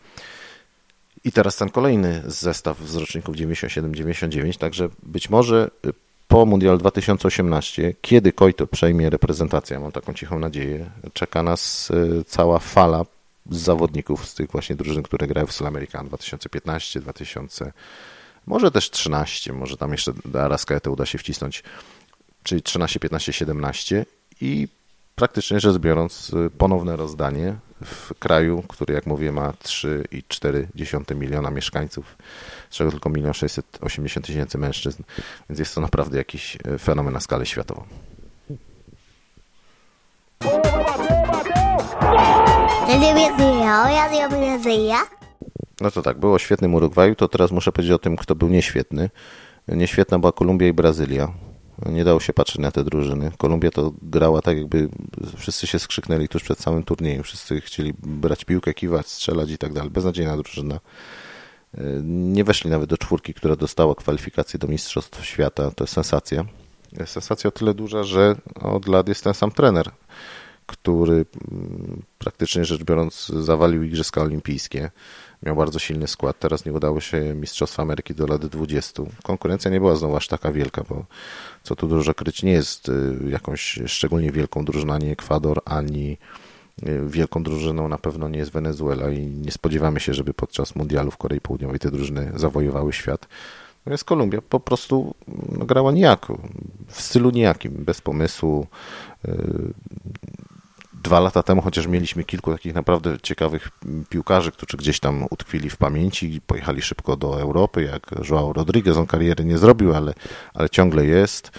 I 1.25 1.33
teraz 1.33 1.57
ten 1.57 1.71
kolejny 1.71 2.23
zestaw 2.27 2.79
z 2.89 2.97
roczników 2.97 3.37
97-99, 3.37 4.59
także 4.59 4.89
być 5.03 5.31
może 5.31 5.71
y, 5.87 5.93
po 6.29 6.47
Mundial 6.47 6.79
2018, 6.79 7.95
kiedy 8.01 8.33
Kojto 8.33 8.67
przejmie 8.67 9.11
reprezentację, 9.11 9.79
mam 9.79 9.93
taką 9.93 10.15
cichą 10.15 10.39
nadzieję, 10.39 10.91
czeka 11.13 11.43
nas 11.43 11.91
y, 11.91 12.25
cała 12.25 12.59
fala 12.59 13.05
zawodników 13.51 14.29
z 14.29 14.35
tych 14.35 14.51
właśnie 14.51 14.77
drużyn, 14.77 15.03
które 15.03 15.27
grają 15.27 15.47
w 15.47 15.53
Sudamerican 15.53 16.07
2015, 16.07 17.01
2000, 17.01 17.73
może 18.47 18.71
też 18.71 18.91
13, 18.91 19.53
może 19.53 19.77
tam 19.77 19.93
jeszcze 19.93 20.13
do 20.25 20.43
Araskaete 20.43 20.91
uda 20.91 21.07
się 21.07 21.19
wcisnąć, 21.19 21.63
czyli 22.43 22.63
13, 22.63 23.01
15, 23.01 23.33
17 23.33 24.07
i 24.41 24.69
praktycznie 25.15 25.61
rzecz 25.61 25.79
biorąc 25.79 26.31
y, 26.31 26.51
ponowne 26.59 26.97
rozdanie 26.97 27.57
w 27.85 28.15
kraju, 28.19 28.63
który 28.69 28.95
jak 28.95 29.07
mówię 29.07 29.33
ma 29.33 29.51
3,4 29.51 31.17
miliona 31.17 31.51
mieszkańców, 31.51 32.17
z 32.71 32.77
czego 32.77 32.91
tylko 32.91 33.11
1 33.17 33.35
680 33.35 34.27
tysięcy 34.27 34.59
mężczyzn, 34.59 35.03
więc 35.49 35.59
jest 35.59 35.75
to 35.75 35.81
naprawdę 35.81 36.19
jakiś 36.19 36.59
y, 36.67 36.79
fenomen 36.79 37.15
na 37.15 37.21
skalę 37.21 37.47
światową. 37.47 37.85
No 45.81 45.91
to 45.91 46.03
tak, 46.03 46.19
było 46.19 46.39
świetnym 46.39 46.75
Urugwaju, 46.75 47.15
to 47.15 47.29
teraz 47.29 47.51
muszę 47.51 47.73
powiedzieć 47.73 47.93
o 47.93 47.99
tym, 47.99 48.17
kto 48.17 48.35
był 48.35 48.49
nieświetny. 48.49 49.11
Nieświetna 49.69 50.19
była 50.19 50.33
Kolumbia 50.33 50.69
i 50.69 50.73
Brazylia. 50.73 51.33
Nie 51.87 52.05
dało 52.05 52.21
się 52.21 52.33
patrzeć 52.33 52.59
na 52.59 52.71
te 52.71 52.85
drużyny. 52.85 53.33
Kolumbia 53.39 53.71
to 53.71 53.93
grała 54.03 54.43
tak, 54.43 54.57
jakby 54.57 54.89
wszyscy 55.37 55.67
się 55.67 55.79
skrzyknęli 55.79 56.29
tuż 56.29 56.43
przed 56.43 56.61
samym 56.61 56.83
turniejem. 56.83 57.23
Wszyscy 57.23 57.61
chcieli 57.61 57.93
brać 58.03 58.45
piłkę, 58.45 58.75
kiwać, 58.75 59.09
strzelać 59.09 59.51
i 59.51 59.59
tak 59.59 59.73
dalej. 59.73 59.91
Beznadziejna 59.91 60.37
drużyna. 60.37 60.81
Nie 62.03 62.45
weszli 62.45 62.71
nawet 62.71 62.91
do 62.91 62.99
czwórki, 62.99 63.35
która 63.35 63.57
dostała 63.57 63.95
kwalifikację 63.95 64.59
do 64.59 64.69
Mistrzostw 64.69 65.25
Świata. 65.25 65.71
To 65.71 65.85
jest 65.85 65.95
sensacja. 65.95 66.45
Sensacja 67.07 67.49
o 67.49 67.51
tyle 67.51 67.75
duża, 67.75 68.03
że 68.03 68.37
od 68.55 68.89
lat 68.89 69.09
jest 69.09 69.25
ten 69.25 69.35
sam 69.35 69.51
trener, 69.51 69.91
który 70.67 71.15
mm, 71.15 72.03
praktycznie 72.19 72.65
rzecz 72.65 72.85
biorąc 72.85 73.27
zawalił 73.27 73.83
Igrzyska 73.83 74.23
Olimpijskie. 74.23 74.91
Miał 75.43 75.57
bardzo 75.57 75.79
silny 75.79 76.07
skład. 76.07 76.39
Teraz 76.39 76.65
nie 76.65 76.73
udało 76.73 77.01
się 77.01 77.35
Mistrzostwa 77.35 77.83
Ameryki 77.83 78.15
do 78.15 78.27
lat 78.27 78.47
20. 78.47 79.03
Konkurencja 79.23 79.71
nie 79.71 79.81
była 79.81 79.97
znowu 79.97 80.17
aż 80.17 80.29
taka 80.29 80.53
wielka, 80.53 80.85
bo 80.89 81.05
co 81.63 81.77
tu 81.77 81.89
dużo 81.89 82.15
kryć, 82.15 82.43
nie 82.43 82.53
jest 82.53 82.89
y, 82.89 83.17
jakąś 83.29 83.79
szczególnie 83.87 84.33
wielką 84.33 84.65
drużyną 84.65 84.95
ani 84.95 85.11
Ekwador, 85.11 85.63
ani 85.65 86.19
y, 86.83 87.01
wielką 87.09 87.43
drużyną 87.43 87.89
na 87.89 87.99
pewno 87.99 88.29
nie 88.29 88.39
jest 88.39 88.53
Wenezuela 88.53 89.11
i 89.11 89.27
nie 89.27 89.53
spodziewamy 89.53 90.01
się, 90.01 90.15
żeby 90.15 90.35
podczas 90.35 90.77
mundialu 90.77 91.11
w 91.11 91.17
Korei 91.17 91.41
Południowej 91.41 91.79
te 91.79 91.91
drużyny 91.91 92.33
zawojowały 92.37 92.93
świat. 92.93 93.29
Natomiast 93.81 94.05
Kolumbia 94.05 94.41
po 94.49 94.61
prostu 94.61 95.15
no, 95.59 95.65
grała 95.65 95.93
nijako, 95.93 96.39
w 96.89 97.01
stylu 97.03 97.31
nijakim, 97.31 97.73
bez 97.73 98.01
pomysłu. 98.01 98.67
Dwa 101.03 101.21
lata 101.21 101.43
temu 101.43 101.63
chociaż 101.63 101.87
mieliśmy 101.87 102.25
kilku 102.25 102.53
takich 102.53 102.75
naprawdę 102.75 103.17
ciekawych 103.23 103.71
piłkarzy, 104.09 104.53
którzy 104.53 104.77
gdzieś 104.77 105.01
tam 105.01 105.27
utkwili 105.31 105.71
w 105.71 105.77
pamięci 105.77 106.35
i 106.35 106.41
pojechali 106.41 106.83
szybko 106.83 107.17
do 107.17 107.41
Europy, 107.41 107.83
jak 107.83 108.29
Joao 108.31 108.53
Rodriguez. 108.53 108.97
On 108.97 109.07
kariery 109.07 109.45
nie 109.45 109.59
zrobił, 109.59 109.95
ale, 109.95 110.15
ale 110.55 110.71
ciągle 110.71 111.05
jest. 111.05 111.51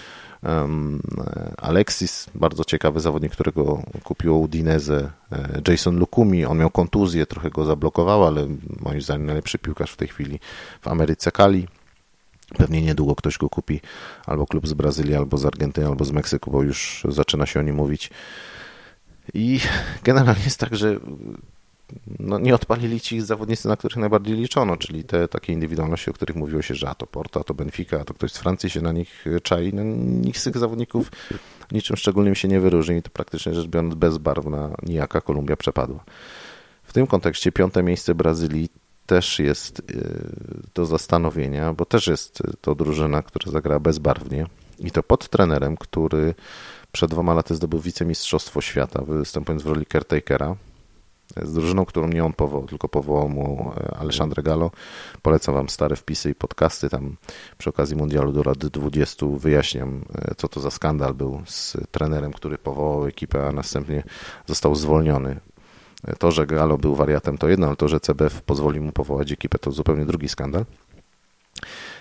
Alexis, 1.56 2.26
bardzo 2.34 2.64
ciekawy 2.64 3.00
zawodnik, 3.00 3.32
którego 3.32 3.82
kupiło 4.04 4.38
Udinese. 4.38 5.10
Jason 5.68 5.98
Lukumi, 5.98 6.44
on 6.44 6.58
miał 6.58 6.70
kontuzję, 6.70 7.26
trochę 7.26 7.50
go 7.50 7.64
zablokował, 7.64 8.26
ale 8.26 8.48
moim 8.80 9.00
zdaniem 9.00 9.26
najlepszy 9.26 9.58
piłkarz 9.58 9.92
w 9.92 9.96
tej 9.96 10.08
chwili 10.08 10.40
w 10.80 10.88
Ameryce 10.88 11.32
Kali. 11.32 11.68
Pewnie 12.58 12.82
niedługo 12.82 13.14
ktoś 13.14 13.38
go 13.38 13.48
kupi, 13.48 13.80
albo 14.26 14.46
klub 14.46 14.68
z 14.68 14.72
Brazylii, 14.72 15.14
albo 15.14 15.38
z 15.38 15.46
Argentyny, 15.46 15.86
albo 15.86 16.04
z 16.04 16.12
Meksyku, 16.12 16.50
bo 16.50 16.62
już 16.62 17.06
zaczyna 17.08 17.46
się 17.46 17.60
o 17.60 17.62
nim 17.62 17.76
mówić. 17.76 18.10
I 19.34 19.60
generalnie 20.04 20.44
jest 20.44 20.60
tak, 20.60 20.76
że 20.76 20.98
no, 22.18 22.38
nie 22.38 22.54
odpalili 22.54 23.00
ci 23.00 23.20
zawodnicy, 23.20 23.68
na 23.68 23.76
których 23.76 23.96
najbardziej 23.96 24.36
liczono, 24.36 24.76
czyli 24.76 25.04
te 25.04 25.28
takie 25.28 25.52
indywidualności, 25.52 26.10
o 26.10 26.12
których 26.12 26.36
mówiło 26.36 26.62
się, 26.62 26.74
że 26.74 26.88
a 26.88 26.94
to 26.94 27.06
Porto, 27.06 27.40
a 27.40 27.44
to 27.44 27.54
Benfica, 27.54 28.00
a 28.00 28.04
to 28.04 28.14
ktoś 28.14 28.32
z 28.32 28.38
Francji 28.38 28.70
się 28.70 28.80
na 28.80 28.92
nich 28.92 29.24
czai. 29.42 29.74
No, 29.74 29.82
nikt 30.22 30.38
z 30.38 30.44
tych 30.44 30.58
zawodników 30.58 31.10
niczym 31.72 31.96
szczególnym 31.96 32.34
się 32.34 32.48
nie 32.48 32.60
wyróżni 32.60 32.96
i 32.96 33.02
to 33.02 33.10
praktycznie 33.10 33.54
rzecz 33.54 33.66
biorąc 33.66 33.94
bezbarwna 33.94 34.70
nijaka 34.82 35.20
Kolumbia 35.20 35.56
przepadła. 35.56 36.04
W 36.82 36.92
tym 36.92 37.06
kontekście 37.06 37.52
piąte 37.52 37.82
miejsce 37.82 38.14
Brazylii 38.14 38.68
też 39.06 39.38
jest 39.38 39.80
y, 39.80 39.84
do 40.74 40.86
zastanowienia, 40.86 41.72
bo 41.72 41.84
też 41.84 42.06
jest 42.06 42.42
to 42.60 42.74
drużyna, 42.74 43.22
która 43.22 43.52
zagrała 43.52 43.80
bezbarwnie 43.80 44.46
i 44.78 44.90
to 44.90 45.02
pod 45.02 45.28
trenerem, 45.28 45.76
który 45.76 46.34
przed 46.92 47.10
dwoma 47.10 47.34
laty 47.34 47.54
zdobył 47.54 47.80
wicemistrzostwo 47.80 48.60
świata, 48.60 49.02
występując 49.02 49.62
w 49.62 49.66
roli 49.66 49.86
caretakera. 49.86 50.56
Z 51.42 51.52
drużyną, 51.52 51.84
którą 51.84 52.08
nie 52.08 52.24
on 52.24 52.32
powołał, 52.32 52.66
tylko 52.66 52.88
powołał 52.88 53.28
mu 53.28 53.72
e, 53.76 53.96
Alessandro 53.96 54.42
Gallo. 54.42 54.70
Polecam 55.22 55.54
wam 55.54 55.68
stare 55.68 55.96
wpisy 55.96 56.30
i 56.30 56.34
podcasty. 56.34 56.88
Tam 56.88 57.16
przy 57.58 57.70
okazji 57.70 57.96
mundialu 57.96 58.32
do 58.32 58.42
lat 58.42 58.58
20 58.58 59.26
wyjaśniam, 59.26 60.02
e, 60.14 60.34
co 60.34 60.48
to 60.48 60.60
za 60.60 60.70
skandal 60.70 61.14
był 61.14 61.42
z 61.46 61.76
trenerem, 61.90 62.32
który 62.32 62.58
powołał 62.58 63.06
ekipę, 63.06 63.46
a 63.46 63.52
następnie 63.52 64.02
został 64.46 64.74
zwolniony. 64.74 65.40
E, 66.04 66.16
to, 66.16 66.30
że 66.30 66.46
Gallo 66.46 66.78
był 66.78 66.94
wariatem, 66.94 67.38
to 67.38 67.48
jedno, 67.48 67.66
ale 67.66 67.76
to, 67.76 67.88
że 67.88 68.00
CBF 68.00 68.42
pozwolił 68.42 68.82
mu 68.82 68.92
powołać 68.92 69.32
ekipę, 69.32 69.58
to 69.58 69.70
zupełnie 69.70 70.06
drugi 70.06 70.28
skandal. 70.28 70.64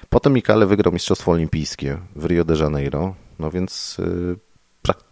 Potem 0.09 0.33
Mikale 0.33 0.65
wygrał 0.65 0.93
Mistrzostwo 0.93 1.31
Olimpijskie 1.31 1.97
w 2.15 2.25
Rio 2.25 2.45
de 2.45 2.57
Janeiro, 2.57 3.15
no 3.39 3.51
więc 3.51 3.97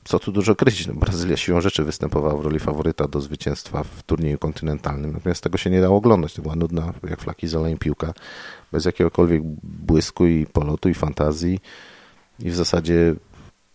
co 0.03 0.19
tu 0.19 0.31
dużo 0.31 0.55
kryć, 0.55 0.87
no, 0.87 0.93
Brazylia 0.93 1.37
siłą 1.37 1.61
rzeczy 1.61 1.83
występowała 1.83 2.41
w 2.41 2.45
roli 2.45 2.59
faworyta 2.59 3.07
do 3.07 3.21
zwycięstwa 3.21 3.83
w 3.83 4.03
turnieju 4.03 4.37
kontynentalnym, 4.37 5.13
natomiast 5.13 5.43
tego 5.43 5.57
się 5.57 5.69
nie 5.69 5.81
dało 5.81 5.97
oglądać. 5.97 6.33
To 6.33 6.41
była 6.41 6.55
nudna, 6.55 6.93
jak 7.09 7.21
flaki 7.21 7.47
z 7.47 7.55
olejem 7.55 7.77
piłka, 7.77 8.13
bez 8.71 8.85
jakiegokolwiek 8.85 9.41
błysku 9.63 10.25
i 10.25 10.45
polotu 10.45 10.89
i 10.89 10.93
fantazji. 10.93 11.59
I 12.39 12.49
w 12.49 12.55
zasadzie 12.55 13.15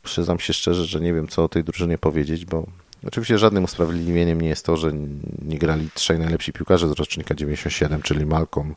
przyznam 0.03 0.39
się 0.39 0.53
szczerze, 0.53 0.85
że 0.85 1.01
nie 1.01 1.15
wiem, 1.15 1.29
co 1.29 1.45
o 1.45 1.49
tej 1.49 1.65
drużynie 1.65 1.99
powiedzieć, 1.99 2.45
bo 2.45 2.67
Oczywiście 3.07 3.39
żadnym 3.39 3.65
usprawiedliwieniem 3.65 4.41
nie 4.41 4.49
jest 4.49 4.67
to, 4.67 4.77
że 4.77 4.93
nie 5.43 5.59
grali 5.59 5.89
trzej 5.95 6.19
najlepsi 6.19 6.53
piłkarze 6.53 6.89
z 6.89 6.93
rocznika 6.93 7.35
97, 7.35 8.03
czyli 8.03 8.27
Malcolm, 8.27 8.75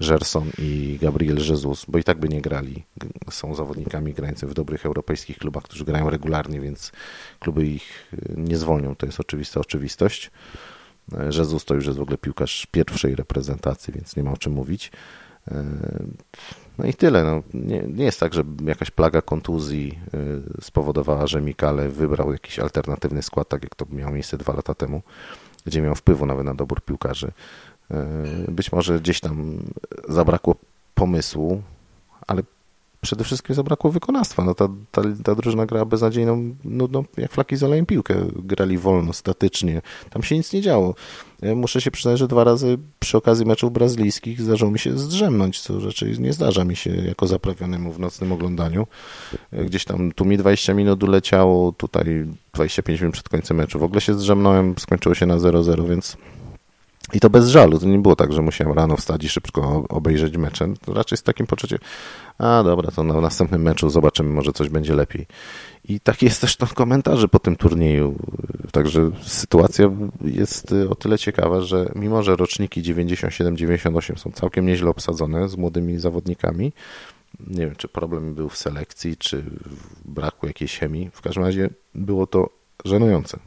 Gerson 0.00 0.50
i 0.58 0.98
Gabriel 1.02 1.36
Jesus, 1.36 1.84
bo 1.88 1.98
i 1.98 2.04
tak 2.04 2.18
by 2.18 2.28
nie 2.28 2.40
grali. 2.40 2.84
Są 3.30 3.54
zawodnikami 3.54 4.12
grającymi 4.12 4.52
w 4.52 4.54
dobrych 4.54 4.86
europejskich 4.86 5.38
klubach, 5.38 5.62
którzy 5.62 5.84
grają 5.84 6.10
regularnie, 6.10 6.60
więc 6.60 6.92
kluby 7.40 7.66
ich 7.66 8.12
y, 8.12 8.34
nie 8.36 8.56
zwolnią. 8.56 8.94
To 8.96 9.06
jest 9.06 9.20
oczywista 9.20 9.60
oczywistość. 9.60 10.30
Jesus 11.30 11.64
to 11.64 11.74
już 11.74 11.86
jest 11.86 11.98
w 11.98 12.02
ogóle 12.02 12.18
piłkarz 12.18 12.66
pierwszej 12.70 13.14
reprezentacji, 13.14 13.94
więc 13.94 14.16
nie 14.16 14.22
ma 14.22 14.32
o 14.32 14.36
czym 14.36 14.52
mówić. 14.52 14.92
Y, 15.52 15.54
no 16.78 16.86
i 16.86 16.94
tyle. 16.94 17.24
No, 17.24 17.42
nie, 17.54 17.82
nie 17.82 18.04
jest 18.04 18.20
tak, 18.20 18.34
że 18.34 18.44
jakaś 18.64 18.90
plaga 18.90 19.22
kontuzji 19.22 19.98
y, 20.58 20.62
spowodowała, 20.62 21.26
że 21.26 21.40
Mikale 21.40 21.88
wybrał 21.88 22.32
jakiś 22.32 22.58
alternatywny 22.58 23.22
skład, 23.22 23.48
tak 23.48 23.62
jak 23.62 23.74
to 23.74 23.86
miało 23.90 24.12
miejsce 24.12 24.38
dwa 24.38 24.52
lata 24.52 24.74
temu, 24.74 25.02
gdzie 25.66 25.82
miał 25.82 25.94
wpływu 25.94 26.26
nawet 26.26 26.44
na 26.44 26.54
dobór 26.54 26.82
piłkarzy. 26.82 27.32
Y, 28.48 28.52
być 28.52 28.72
może 28.72 29.00
gdzieś 29.00 29.20
tam 29.20 29.58
zabrakło 30.08 30.56
pomysłu, 30.94 31.62
ale 32.26 32.42
przede 33.04 33.24
wszystkim 33.24 33.54
zabrakło 33.54 33.90
wykonawstwa. 33.90 34.44
No 34.44 34.54
ta, 34.54 34.68
ta, 34.90 35.02
ta 35.24 35.34
drużyna 35.34 35.66
grała 35.66 35.84
beznadziejną, 35.84 36.54
nudną, 36.64 37.04
jak 37.16 37.32
flaki 37.32 37.56
z 37.56 37.62
olejem 37.62 37.86
piłkę. 37.86 38.14
Grali 38.36 38.78
wolno, 38.78 39.12
statycznie. 39.12 39.82
Tam 40.10 40.22
się 40.22 40.36
nic 40.36 40.52
nie 40.52 40.60
działo. 40.60 40.94
Muszę 41.56 41.80
się 41.80 41.90
przyznać, 41.90 42.18
że 42.18 42.28
dwa 42.28 42.44
razy 42.44 42.78
przy 42.98 43.16
okazji 43.16 43.46
meczów 43.46 43.72
brazylijskich 43.72 44.42
zdarzyło 44.42 44.70
mi 44.70 44.78
się 44.78 44.98
zdrzemnąć, 44.98 45.60
co 45.60 45.80
raczej 45.80 46.18
nie 46.20 46.32
zdarza 46.32 46.64
mi 46.64 46.76
się 46.76 46.90
jako 46.90 47.26
zaprawionemu 47.26 47.92
w 47.92 47.98
nocnym 48.00 48.32
oglądaniu. 48.32 48.86
Gdzieś 49.52 49.84
tam 49.84 50.12
tu 50.12 50.24
mi 50.24 50.36
20 50.36 50.74
minut 50.74 51.02
uleciało, 51.02 51.72
tutaj 51.72 52.26
25 52.54 53.00
minut 53.00 53.14
przed 53.14 53.28
końcem 53.28 53.56
meczu. 53.56 53.78
W 53.78 53.82
ogóle 53.82 54.00
się 54.00 54.14
zdrzemnąłem, 54.14 54.74
skończyło 54.78 55.14
się 55.14 55.26
na 55.26 55.36
0-0, 55.36 55.88
więc 55.88 56.16
i 57.12 57.20
to 57.20 57.30
bez 57.30 57.48
żalu. 57.48 57.78
To 57.78 57.86
nie 57.86 57.98
było 57.98 58.16
tak, 58.16 58.32
że 58.32 58.42
musiałem 58.42 58.72
rano 58.72 58.96
wstać 58.96 59.24
i 59.24 59.28
szybko 59.28 59.84
obejrzeć 59.88 60.36
mecze. 60.36 60.68
To 60.84 60.94
raczej 60.94 61.18
z 61.18 61.22
takim 61.22 61.46
poczuciem, 61.46 61.78
a 62.38 62.62
dobra, 62.62 62.90
to 62.90 63.02
na 63.02 63.20
następnym 63.20 63.62
meczu 63.62 63.90
zobaczymy, 63.90 64.30
może 64.30 64.52
coś 64.52 64.68
będzie 64.68 64.94
lepiej. 64.94 65.26
I 65.88 66.00
taki 66.00 66.26
jest 66.26 66.40
też 66.40 66.56
to 66.56 66.66
komentarze 66.66 67.28
po 67.28 67.38
tym 67.38 67.56
turnieju. 67.56 68.14
Także 68.72 69.10
sytuacja 69.22 69.90
jest 70.24 70.74
o 70.90 70.94
tyle 70.94 71.18
ciekawa, 71.18 71.60
że 71.60 71.92
mimo, 71.94 72.22
że 72.22 72.36
roczniki 72.36 72.82
97-98 72.82 74.18
są 74.18 74.32
całkiem 74.32 74.66
nieźle 74.66 74.90
obsadzone 74.90 75.48
z 75.48 75.56
młodymi 75.56 75.98
zawodnikami, 75.98 76.72
nie 77.40 77.66
wiem, 77.66 77.76
czy 77.76 77.88
problem 77.88 78.34
był 78.34 78.48
w 78.48 78.56
selekcji, 78.56 79.16
czy 79.16 79.42
w 79.42 80.10
braku 80.10 80.46
jakiejś 80.46 80.78
chemii. 80.78 81.10
W 81.12 81.20
każdym 81.20 81.44
razie 81.44 81.70
było 81.94 82.26
to 82.26 82.48
żenujące. 82.84 83.38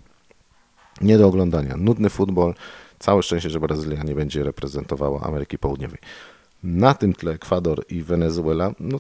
Nie 1.02 1.18
do 1.18 1.28
oglądania. 1.28 1.78
Nudny 1.78 2.10
futbol, 2.10 2.54
Całe 3.00 3.24
szczęście, 3.24 3.50
że 3.50 3.60
Brazylia 3.60 4.04
nie 4.04 4.16
będzie 4.16 4.44
reprezentowała 4.44 5.22
Ameryki 5.22 5.58
Południowej. 5.58 6.00
Na 6.64 6.94
tym 6.94 7.14
tle 7.14 7.32
Ekwador 7.32 7.86
i 7.90 8.02
Wenezuela, 8.02 8.72
no 8.80 9.00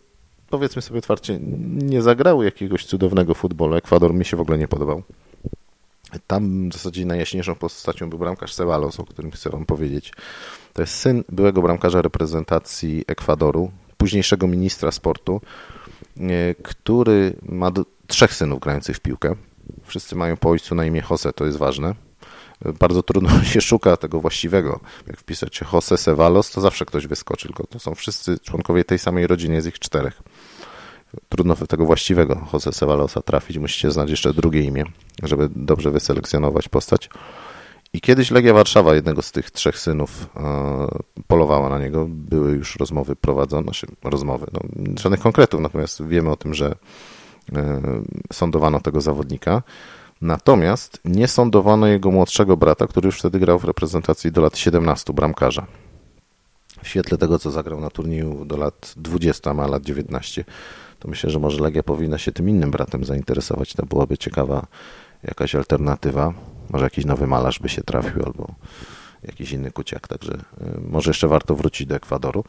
powiedzmy 0.49 0.81
sobie 0.81 0.99
otwarcie, 0.99 1.39
nie 1.71 2.01
zagrały 2.01 2.45
jakiegoś 2.45 2.85
cudownego 2.85 3.33
futbolu. 3.33 3.75
Ekwador 3.75 4.13
mi 4.13 4.25
się 4.25 4.37
w 4.37 4.41
ogóle 4.41 4.57
nie 4.57 4.67
podobał. 4.67 5.03
Tam 6.27 6.69
w 6.69 6.73
zasadzie 6.73 7.05
najjaśniejszą 7.05 7.55
postacią 7.55 8.09
był 8.09 8.19
bramkarz 8.19 8.55
Ceballos, 8.55 8.99
o 8.99 9.05
którym 9.05 9.31
chcę 9.31 9.49
wam 9.49 9.65
powiedzieć. 9.65 10.13
To 10.73 10.81
jest 10.81 10.93
syn 10.93 11.23
byłego 11.29 11.61
bramkarza 11.61 12.01
reprezentacji 12.01 13.03
Ekwadoru, 13.07 13.71
późniejszego 13.97 14.47
ministra 14.47 14.91
sportu, 14.91 15.41
e, 16.19 16.55
który 16.55 17.33
ma 17.41 17.71
trzech 18.07 18.33
synów 18.33 18.59
grających 18.59 18.97
w 18.97 18.99
piłkę. 18.99 19.35
Wszyscy 19.83 20.15
mają 20.15 20.37
po 20.37 20.49
ojcu 20.49 20.75
na 20.75 20.85
imię 20.85 21.03
Jose, 21.09 21.33
to 21.33 21.45
jest 21.45 21.57
ważne 21.57 22.06
bardzo 22.79 23.03
trudno 23.03 23.43
się 23.53 23.61
szuka 23.61 23.97
tego 23.97 24.21
właściwego. 24.21 24.79
Jak 25.07 25.19
wpisać 25.19 25.61
Jose 25.73 25.97
Cevalos, 25.97 26.51
to 26.51 26.61
zawsze 26.61 26.85
ktoś 26.85 27.07
wyskoczy, 27.07 27.47
tylko 27.47 27.67
to 27.67 27.79
są 27.79 27.95
wszyscy 27.95 28.39
członkowie 28.39 28.85
tej 28.85 28.99
samej 28.99 29.27
rodziny, 29.27 29.55
jest 29.55 29.67
ich 29.67 29.79
czterech. 29.79 30.21
Trudno 31.29 31.55
tego 31.55 31.85
właściwego 31.85 32.47
Jose 32.53 32.71
Cevalosa 32.71 33.21
trafić, 33.21 33.57
musicie 33.57 33.91
znać 33.91 34.09
jeszcze 34.09 34.33
drugie 34.33 34.61
imię, 34.61 34.85
żeby 35.23 35.49
dobrze 35.55 35.91
wyselekcjonować 35.91 36.69
postać. 36.69 37.09
I 37.93 38.01
kiedyś 38.01 38.31
Legia 38.31 38.53
Warszawa, 38.53 38.95
jednego 38.95 39.21
z 39.21 39.31
tych 39.31 39.51
trzech 39.51 39.79
synów, 39.79 40.29
e, 40.35 40.87
polowała 41.27 41.69
na 41.69 41.79
niego. 41.79 42.05
Były 42.09 42.51
już 42.51 42.75
rozmowy 42.75 43.15
prowadzone, 43.15 43.63
znaczy 43.63 43.87
rozmowy, 44.03 44.45
no, 44.53 44.61
żadnych 45.01 45.19
konkretów, 45.19 45.61
natomiast 45.61 46.03
wiemy 46.07 46.31
o 46.31 46.35
tym, 46.35 46.53
że 46.53 46.75
e, 47.55 47.81
sądowano 48.33 48.79
tego 48.79 49.01
zawodnika. 49.01 49.63
Natomiast 50.21 50.99
nie 51.05 51.27
sądowano 51.27 51.87
jego 51.87 52.11
młodszego 52.11 52.57
brata, 52.57 52.87
który 52.87 53.05
już 53.05 53.19
wtedy 53.19 53.39
grał 53.39 53.59
w 53.59 53.63
reprezentacji 53.63 54.31
do 54.31 54.41
lat 54.41 54.57
17 54.57 55.13
bramkarza. 55.13 55.67
W 56.83 56.87
świetle 56.87 57.17
tego, 57.17 57.39
co 57.39 57.51
zagrał 57.51 57.79
na 57.79 57.89
turnieju 57.89 58.45
do 58.45 58.57
lat 58.57 58.93
20, 58.97 59.53
ma 59.53 59.67
lat 59.67 59.83
19, 59.83 60.45
to 60.99 61.07
myślę, 61.07 61.29
że 61.29 61.39
może 61.39 61.63
Legia 61.63 61.83
powinna 61.83 62.17
się 62.17 62.31
tym 62.31 62.49
innym 62.49 62.71
bratem 62.71 63.05
zainteresować. 63.05 63.73
To 63.73 63.85
byłaby 63.85 64.17
ciekawa 64.17 64.67
jakaś 65.23 65.55
alternatywa. 65.55 66.33
Może 66.69 66.85
jakiś 66.85 67.05
nowy 67.05 67.27
malarz 67.27 67.59
by 67.59 67.69
się 67.69 67.83
trafił 67.83 68.25
albo 68.25 68.55
jakiś 69.23 69.51
inny 69.51 69.71
kuciak, 69.71 70.07
także 70.07 70.33
y, 70.33 70.81
może 70.89 71.09
jeszcze 71.09 71.27
warto 71.27 71.55
wrócić 71.55 71.87
do 71.87 71.95
Ekwadoru. 71.95 72.43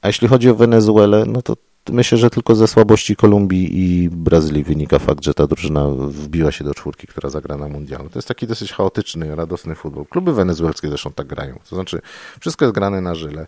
A 0.00 0.06
jeśli 0.06 0.28
chodzi 0.28 0.50
o 0.50 0.54
Wenezuelę, 0.54 1.24
no 1.26 1.42
to 1.42 1.56
myślę, 1.90 2.18
że 2.18 2.30
tylko 2.30 2.54
ze 2.54 2.68
słabości 2.68 3.16
Kolumbii 3.16 3.78
i 3.80 4.10
Brazylii 4.10 4.64
wynika 4.64 4.98
fakt, 4.98 5.24
że 5.24 5.34
ta 5.34 5.46
drużyna 5.46 5.88
wbiła 5.88 6.52
się 6.52 6.64
do 6.64 6.74
czwórki, 6.74 7.06
która 7.06 7.30
zagra 7.30 7.56
na 7.56 7.68
mundialu. 7.68 8.08
To 8.08 8.18
jest 8.18 8.28
taki 8.28 8.46
dosyć 8.46 8.72
chaotyczny, 8.72 9.36
radosny 9.36 9.74
futbol. 9.74 10.06
Kluby 10.06 10.32
wenezuelskie 10.32 10.88
zresztą 10.88 11.12
tak 11.12 11.26
grają. 11.26 11.58
To 11.70 11.76
znaczy, 11.76 12.00
wszystko 12.40 12.64
jest 12.64 12.74
grane 12.74 13.00
na 13.00 13.14
żyle. 13.14 13.46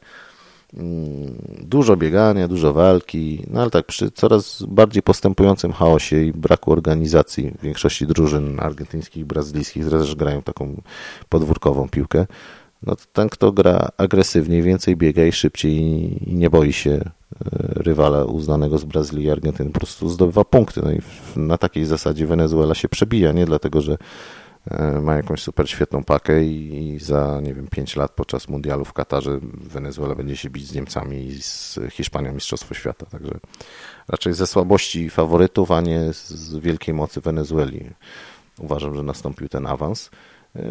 Mm, 0.74 1.36
dużo 1.60 1.96
biegania, 1.96 2.48
dużo 2.48 2.72
walki, 2.72 3.46
no 3.50 3.60
ale 3.60 3.70
tak 3.70 3.86
przy 3.86 4.10
coraz 4.10 4.62
bardziej 4.62 5.02
postępującym 5.02 5.72
chaosie 5.72 6.22
i 6.22 6.32
braku 6.32 6.72
organizacji 6.72 7.50
w 7.58 7.62
większości 7.62 8.06
drużyn 8.06 8.60
argentyńskich 8.60 9.16
i 9.16 9.24
brazylijskich, 9.24 9.90
też 9.90 10.14
grają 10.14 10.42
taką 10.42 10.82
podwórkową 11.28 11.88
piłkę, 11.88 12.26
no 12.86 12.96
to 12.96 13.02
ten, 13.12 13.28
kto 13.28 13.52
gra 13.52 13.88
agresywniej, 13.96 14.62
więcej 14.62 14.96
biega 14.96 15.24
i 15.24 15.32
szybciej 15.32 15.74
i 16.30 16.34
nie 16.34 16.50
boi 16.50 16.72
się 16.72 17.10
rywala 17.76 18.24
uznanego 18.24 18.78
z 18.78 18.84
Brazylii 18.84 19.24
i 19.24 19.30
Argentyny, 19.30 19.70
po 19.70 19.80
prostu 19.80 20.08
zdobywa 20.08 20.44
punkty. 20.44 20.82
No 20.82 20.92
i 20.92 21.00
na 21.36 21.58
takiej 21.58 21.84
zasadzie 21.84 22.26
Wenezuela 22.26 22.74
się 22.74 22.88
przebija, 22.88 23.32
nie 23.32 23.46
dlatego, 23.46 23.80
że 23.80 23.96
e, 24.70 25.00
ma 25.00 25.14
jakąś 25.16 25.42
super 25.42 25.70
świetną 25.70 26.04
pakę 26.04 26.44
i, 26.44 26.98
za, 27.00 27.40
nie 27.42 27.54
wiem, 27.54 27.66
5 27.66 27.96
lat 27.96 28.12
podczas 28.12 28.48
mundialu 28.48 28.84
w 28.84 28.92
Katarze 28.92 29.38
Wenezuela 29.54 30.14
będzie 30.14 30.36
się 30.36 30.50
bić 30.50 30.66
z 30.66 30.74
Niemcami 30.74 31.26
i 31.26 31.42
z 31.42 31.78
Hiszpanią 31.90 32.32
Mistrzostwo 32.32 32.74
Świata. 32.74 33.06
Także 33.06 33.38
raczej 34.08 34.34
ze 34.34 34.46
słabości 34.46 35.10
faworytów, 35.10 35.70
a 35.70 35.80
nie 35.80 36.12
z 36.12 36.56
wielkiej 36.56 36.94
mocy 36.94 37.20
Wenezueli. 37.20 37.90
Uważam, 38.58 38.96
że 38.96 39.02
nastąpił 39.02 39.48
ten 39.48 39.66
awans. 39.66 40.10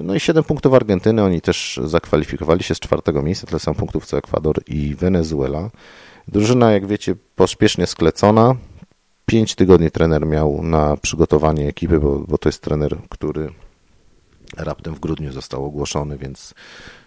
No 0.04 0.16
i 0.16 0.20
7 0.20 0.44
punktów 0.44 0.74
Argentyny, 0.74 1.24
oni 1.24 1.42
też 1.42 1.80
zakwalifikowali 1.84 2.64
się 2.64 2.76
z 2.76 2.80
czwartego 2.80 3.22
miejsca, 3.22 3.48
tyle 3.48 3.60
samo 3.60 3.76
punktów 3.76 4.06
co 4.06 4.18
Ekwador 4.18 4.56
i 4.68 4.96
Wenezuela. 4.96 5.70
Drużyna, 6.28 6.72
jak 6.72 6.88
wiecie, 6.88 7.16
pospiesznie 7.36 7.88
sklecona. 7.88 8.56
5 9.26 9.56
tygodni 9.56 9.92
trener 9.92 10.26
miał 10.26 10.64
na 10.64 10.98
przygotowanie 10.98 11.68
ekipy, 11.68 12.00
bo, 12.00 12.20
bo 12.20 12.38
to 12.38 12.50
jest 12.50 12.62
trener, 12.62 12.98
który 13.10 13.50
raptem 14.58 14.96
w 14.96 15.00
grudniu 15.00 15.32
został 15.32 15.66
ogłoszony, 15.66 16.18
więc 16.18 16.54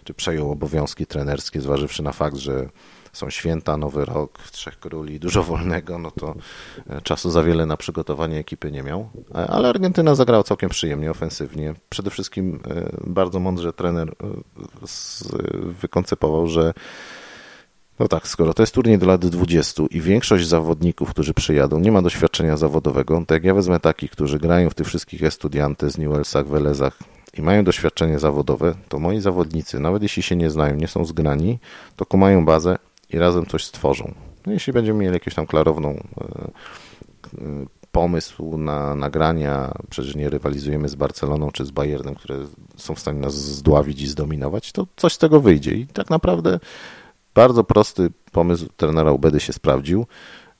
czy 0.03 0.13
przejął 0.13 0.51
obowiązki 0.51 1.05
trenerskie, 1.05 1.61
zważywszy 1.61 2.03
na 2.03 2.11
fakt, 2.11 2.37
że 2.37 2.69
są 3.13 3.29
święta, 3.29 3.77
nowy 3.77 4.05
rok, 4.05 4.39
trzech 4.51 4.79
króli, 4.79 5.19
dużo 5.19 5.43
wolnego, 5.43 5.97
no 5.97 6.11
to 6.11 6.35
e, 6.89 7.01
czasu 7.01 7.29
za 7.29 7.43
wiele 7.43 7.65
na 7.65 7.77
przygotowanie 7.77 8.37
ekipy 8.37 8.71
nie 8.71 8.83
miał. 8.83 9.09
E, 9.35 9.47
ale 9.47 9.69
Argentyna 9.69 10.15
zagrała 10.15 10.43
całkiem 10.43 10.69
przyjemnie, 10.69 11.11
ofensywnie. 11.11 11.73
Przede 11.89 12.09
wszystkim 12.09 12.59
e, 12.69 12.89
bardzo 13.07 13.39
mądrze 13.39 13.73
trener 13.73 14.15
wykoncypował, 15.81 16.47
że 16.47 16.73
no 17.99 18.07
tak, 18.07 18.27
skoro 18.27 18.53
to 18.53 18.63
jest 18.63 18.73
turniej 18.73 18.97
do 18.97 19.05
lat 19.05 19.25
20 19.25 19.83
i 19.91 20.01
większość 20.01 20.47
zawodników, 20.47 21.09
którzy 21.09 21.33
przyjadą, 21.33 21.79
nie 21.79 21.91
ma 21.91 22.01
doświadczenia 22.01 22.57
zawodowego, 22.57 23.23
to 23.27 23.33
jak 23.33 23.43
ja 23.43 23.53
wezmę 23.53 23.79
takich, 23.79 24.11
którzy 24.11 24.39
grają 24.39 24.69
w 24.69 24.75
tych 24.75 24.87
wszystkich 24.87 25.23
estudiantach, 25.23 25.97
Newellsach, 25.97 26.47
Welezach 26.47 26.99
i 27.37 27.41
mają 27.41 27.63
doświadczenie 27.63 28.19
zawodowe, 28.19 28.75
to 28.89 28.99
moi 28.99 29.19
zawodnicy, 29.19 29.79
nawet 29.79 30.03
jeśli 30.03 30.23
się 30.23 30.35
nie 30.35 30.49
znają, 30.49 30.75
nie 30.75 30.87
są 30.87 31.05
zgrani, 31.05 31.59
to 31.95 32.05
kumają 32.05 32.45
bazę 32.45 32.77
i 33.09 33.17
razem 33.17 33.45
coś 33.45 33.65
stworzą. 33.65 34.13
No, 34.45 34.53
jeśli 34.53 34.73
będziemy 34.73 34.99
mieli 34.99 35.13
jakąś 35.13 35.33
tam 35.35 35.47
klarowną 35.47 35.89
e, 35.89 35.97
e, 37.37 37.65
pomysł 37.91 38.57
na 38.57 38.95
nagrania, 38.95 39.71
przecież 39.89 40.15
nie 40.15 40.29
rywalizujemy 40.29 40.89
z 40.89 40.95
Barceloną 40.95 41.51
czy 41.51 41.65
z 41.65 41.71
Bayernem, 41.71 42.15
które 42.15 42.35
są 42.75 42.95
w 42.95 42.99
stanie 42.99 43.19
nas 43.19 43.35
zdławić 43.35 44.01
i 44.01 44.07
zdominować, 44.07 44.71
to 44.71 44.87
coś 44.95 45.13
z 45.13 45.17
tego 45.17 45.41
wyjdzie. 45.41 45.71
I 45.71 45.87
tak 45.87 46.09
naprawdę 46.09 46.59
bardzo 47.37 47.63
prosty 47.63 48.09
pomysł 48.31 48.67
trenera 48.77 49.11
Ubedy 49.11 49.39
się 49.39 49.53
sprawdził, 49.53 50.05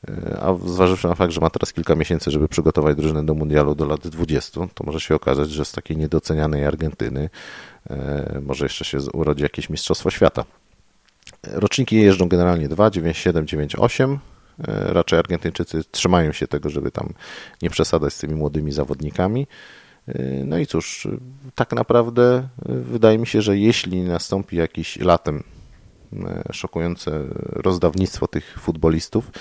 e, 0.08 0.40
a 0.42 0.54
zważywszy 0.66 1.08
na 1.08 1.16
fakt, 1.16 1.34
że 1.34 1.42
ma 1.42 1.50
teraz 1.50 1.74
kilka 1.74 1.96
miesięcy, 1.96 2.32
żeby 2.32 2.48
przygotować 2.48 2.98
drużynę 2.98 3.26
do 3.26 3.34
mundialu 3.34 3.76
do 3.76 3.86
lat 3.86 4.08
20, 4.08 4.68
to 4.74 4.84
może 4.84 5.00
się 5.00 5.16
okazać, 5.16 5.50
że 5.50 5.66
z 5.66 5.72
takiej 5.72 5.98
niedocenianej 5.98 6.66
Argentyny 6.66 7.30
może 8.42 8.66
jeszcze 8.66 8.86
się 8.86 8.98
urodzi 9.14 9.44
jakieś 9.44 9.70
Mistrzostwo 9.70 10.10
Świata. 10.10 10.44
Roczniki 11.44 11.96
jeżdżą 12.02 12.28
generalnie 12.28 12.70
2, 12.70 12.90
9, 12.90 13.18
7, 13.18 13.48
9, 13.48 13.76
8. 13.76 14.20
Raczej 14.68 15.20
Argentyńczycy 15.20 15.84
trzymają 15.92 16.32
się 16.32 16.48
tego, 16.48 16.70
żeby 16.70 16.92
tam 16.92 17.14
nie 17.62 17.70
przesadzać 17.70 18.14
z 18.14 18.18
tymi 18.18 18.36
młodymi 18.36 18.72
zawodnikami. 18.72 19.48
E, 20.08 20.44
no 20.46 20.58
i 20.58 20.66
cóż, 20.66 21.08
tak 21.56 21.74
naprawdę 21.74 22.48
e, 22.70 22.74
wydaje 22.74 23.18
mi 23.18 23.28
się, 23.28 23.42
że 23.42 23.58
jeśli 23.58 24.02
nastąpi 24.02 24.56
jakiś 24.56 25.00
latem 25.00 25.38
e, 25.38 25.57
szokujące 26.52 27.24
rozdawnictwo 27.40 28.28
tych 28.28 28.60
futbolistów, 28.60 29.32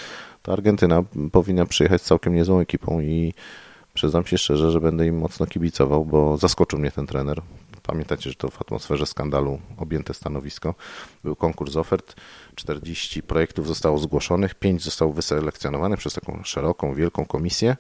to 0.43 0.53
Argentyna 0.53 1.03
powinna 1.33 1.67
przyjechać 1.67 2.03
z 2.03 2.05
całkiem 2.05 2.35
niezłą 2.35 2.61
ekipą 2.61 3.01
i 3.01 3.35
przyznam 3.95 4.27
się 4.27 4.39
szczerze, 4.39 4.71
że 4.71 4.81
będę 4.81 5.07
im 5.07 5.19
mocno 5.19 5.47
kibicował, 5.47 6.05
bo 6.05 6.37
zaskoczył 6.37 6.79
mnie 6.79 6.91
ten 6.91 7.07
trener. 7.07 7.43
Pamiętacie, 7.83 8.31
że 8.31 8.37
to 8.37 8.49
w 8.49 8.63
atmosferze 8.63 9.07
skandalu 9.07 9.61
objęte 9.77 10.15
stanowisko. 10.15 10.75
Był 11.25 11.37
konkurs 11.37 11.77
ofert, 11.77 12.15
40 12.55 13.23
projektów 13.23 13.67
zostało 13.67 13.99
zgłoszonych, 13.99 14.55
5 14.55 14.83
zostało 14.83 15.13
wyselekcjonowanych 15.13 15.99
przez 15.99 16.15
taką 16.15 16.41
szeroką, 16.45 16.95
wielką 16.95 17.25
komisję. 17.25 17.77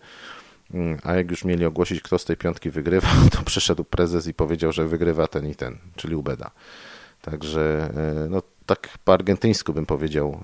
Mm, 0.75 0.99
a 1.03 1.14
jak 1.14 1.31
już 1.31 1.44
mieli 1.44 1.64
ogłosić, 1.64 2.01
kto 2.01 2.18
z 2.18 2.25
tej 2.25 2.37
piątki 2.37 2.70
wygrywa, 2.70 3.09
to 3.37 3.42
przyszedł 3.42 3.85
prezes 3.85 4.27
i 4.27 4.35
powiedział, 4.35 4.72
że 4.72 4.88
wygrywa 4.88 5.27
ten 5.27 5.49
i 5.49 5.55
ten, 5.55 5.79
czyli 5.96 6.14
Ubeda. 6.14 6.51
Także 7.22 7.90
e, 7.96 8.29
no, 8.29 8.42
tak 8.67 8.99
po 9.05 9.13
argentyńsku 9.13 9.73
bym 9.73 9.87
powiedział 9.87 10.41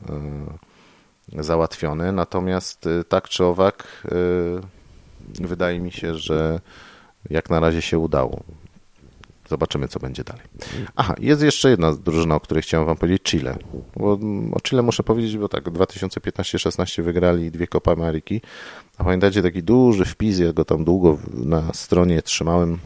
e, 1.37 1.43
załatwione. 1.43 2.13
Natomiast 2.13 2.87
e, 2.87 3.05
tak 3.05 3.29
czy 3.29 3.45
owak, 3.45 4.07
wydaje 5.41 5.81
mi 5.81 5.93
się, 5.93 6.15
że 6.15 6.61
jak 7.31 7.51
na 7.51 7.61
razie 7.61 7.83
się 7.83 7.99
udało. 7.99 8.43
Zobaczymy, 9.49 9.89
co 9.89 10.01
będzie 10.01 10.25
dalej. 10.25 10.43
Aha, 10.97 11.15
jest 11.19 11.43
jeszcze 11.43 11.71
jedna 11.71 11.93
drużyna, 11.93 12.35
o 12.35 12.41
której 12.41 12.63
chciałem 12.63 12.87
wam 12.87 12.97
powiedzieć, 12.97 13.23
Chile. 13.23 13.59
Bo 13.97 14.19
o 14.53 14.61
Chile 14.61 14.83
muszę 14.83 15.03
powiedzieć, 15.03 15.39
bo 15.39 15.49
tak, 15.49 15.65
2015-16 15.65 17.03
wygrali 17.03 17.51
dwie 17.51 17.67
Copa 17.67 17.93
Ameryki, 17.93 18.41
a 18.99 19.05
pamiętacie 19.05 19.43
taki 19.43 19.63
duży 19.63 20.05
wpis, 20.05 20.39
ja 20.39 20.53
go 20.53 20.65
tam 20.65 20.85
długo 20.85 21.19
na 21.35 21.73
stronie 21.73 22.23
trzymałem, 22.23 22.79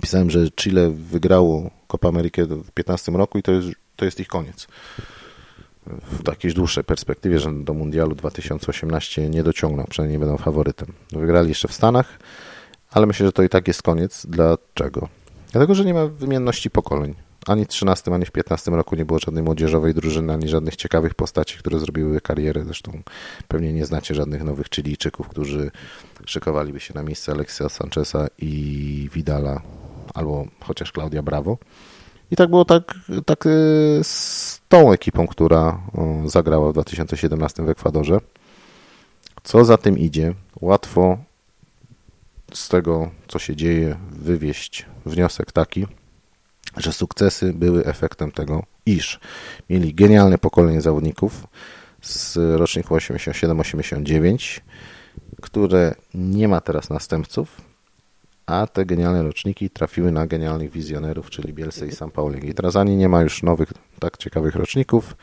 pisałem, 0.00 0.30
że 0.30 0.50
Chile 0.50 0.90
wygrało 0.90 1.70
Copa 1.88 2.08
Amerykę 2.08 2.46
w 2.46 2.70
15 2.70 3.12
roku 3.12 3.38
i 3.38 3.42
to 3.42 3.52
jest, 3.52 3.68
to 3.98 4.04
jest 4.04 4.20
ich 4.20 4.28
koniec. 4.28 4.66
W 5.86 6.22
takiej 6.22 6.52
dłuższej 6.52 6.84
perspektywie, 6.84 7.38
że 7.38 7.52
do 7.52 7.74
Mundialu 7.74 8.14
2018 8.14 9.28
nie 9.28 9.42
dociągną, 9.42 9.84
przynajmniej 9.90 10.18
nie 10.18 10.26
będą 10.26 10.36
faworytem. 10.36 10.92
Wygrali 11.12 11.48
jeszcze 11.48 11.68
w 11.68 11.72
Stanach, 11.72 12.18
ale 12.90 13.06
myślę, 13.06 13.26
że 13.26 13.32
to 13.32 13.42
i 13.42 13.48
tak 13.48 13.68
jest 13.68 13.82
koniec. 13.82 14.26
Dlaczego? 14.26 15.08
Dlatego, 15.52 15.74
że 15.74 15.84
nie 15.84 15.94
ma 15.94 16.06
wymienności 16.06 16.70
pokoleń. 16.70 17.14
Ani 17.46 17.64
w 17.64 17.68
13, 17.68 18.14
ani 18.14 18.24
w 18.24 18.30
15 18.30 18.70
roku 18.70 18.96
nie 18.96 19.04
było 19.04 19.18
żadnej 19.18 19.44
młodzieżowej 19.44 19.94
drużyny, 19.94 20.32
ani 20.32 20.48
żadnych 20.48 20.76
ciekawych 20.76 21.14
postaci, 21.14 21.58
które 21.58 21.78
zrobiły 21.78 22.20
karierę. 22.20 22.64
Zresztą 22.64 23.02
pewnie 23.48 23.72
nie 23.72 23.86
znacie 23.86 24.14
żadnych 24.14 24.44
nowych 24.44 24.66
Chilijczyków, 24.74 25.28
którzy 25.28 25.70
szykowaliby 26.26 26.80
się 26.80 26.94
na 26.94 27.02
miejsce 27.02 27.32
Alexia 27.32 27.68
Sancheza 27.68 28.26
i 28.38 29.08
Vidala, 29.14 29.62
albo 30.14 30.46
chociaż 30.60 30.92
Claudia 30.92 31.22
Bravo. 31.22 31.58
I 32.30 32.36
tak 32.36 32.50
było 32.50 32.64
tak, 32.64 32.94
tak 33.26 33.46
y, 33.46 34.00
z 34.02 34.60
tą 34.68 34.92
ekipą, 34.92 35.26
która 35.26 35.80
zagrała 36.26 36.70
w 36.70 36.72
2017 36.72 37.62
w 37.62 37.68
Ekwadorze. 37.68 38.20
Co 39.42 39.64
za 39.64 39.76
tym 39.76 39.98
idzie? 39.98 40.34
Łatwo 40.60 41.18
z 42.52 42.68
tego, 42.68 43.10
co 43.28 43.38
się 43.38 43.56
dzieje, 43.56 43.96
wywieść 44.10 44.86
wniosek 45.06 45.52
taki, 45.52 45.86
że 46.76 46.92
sukcesy 46.92 47.52
były 47.52 47.84
efektem 47.84 48.32
tego, 48.32 48.62
iż 48.86 49.20
mieli 49.70 49.94
genialne 49.94 50.38
pokolenie 50.38 50.80
zawodników 50.80 51.46
z 52.02 52.36
roczniku 52.58 52.96
87-89, 52.96 54.60
które 55.42 55.94
nie 56.14 56.48
ma 56.48 56.60
teraz 56.60 56.90
następców, 56.90 57.67
a 58.48 58.66
te 58.66 58.86
genialne 58.86 59.22
roczniki 59.22 59.70
trafiły 59.70 60.12
na 60.12 60.26
genialnych 60.26 60.70
wizjonerów, 60.70 61.30
czyli 61.30 61.52
Bielsę 61.52 61.86
i 61.86 61.92
Sam 61.92 62.10
Pauling. 62.10 62.44
I 62.44 62.54
teraz 62.54 62.76
ani 62.76 62.96
nie 62.96 63.08
ma 63.08 63.22
już 63.22 63.42
nowych, 63.42 63.72
tak 63.98 64.16
ciekawych 64.16 64.54
roczników, 64.54 65.16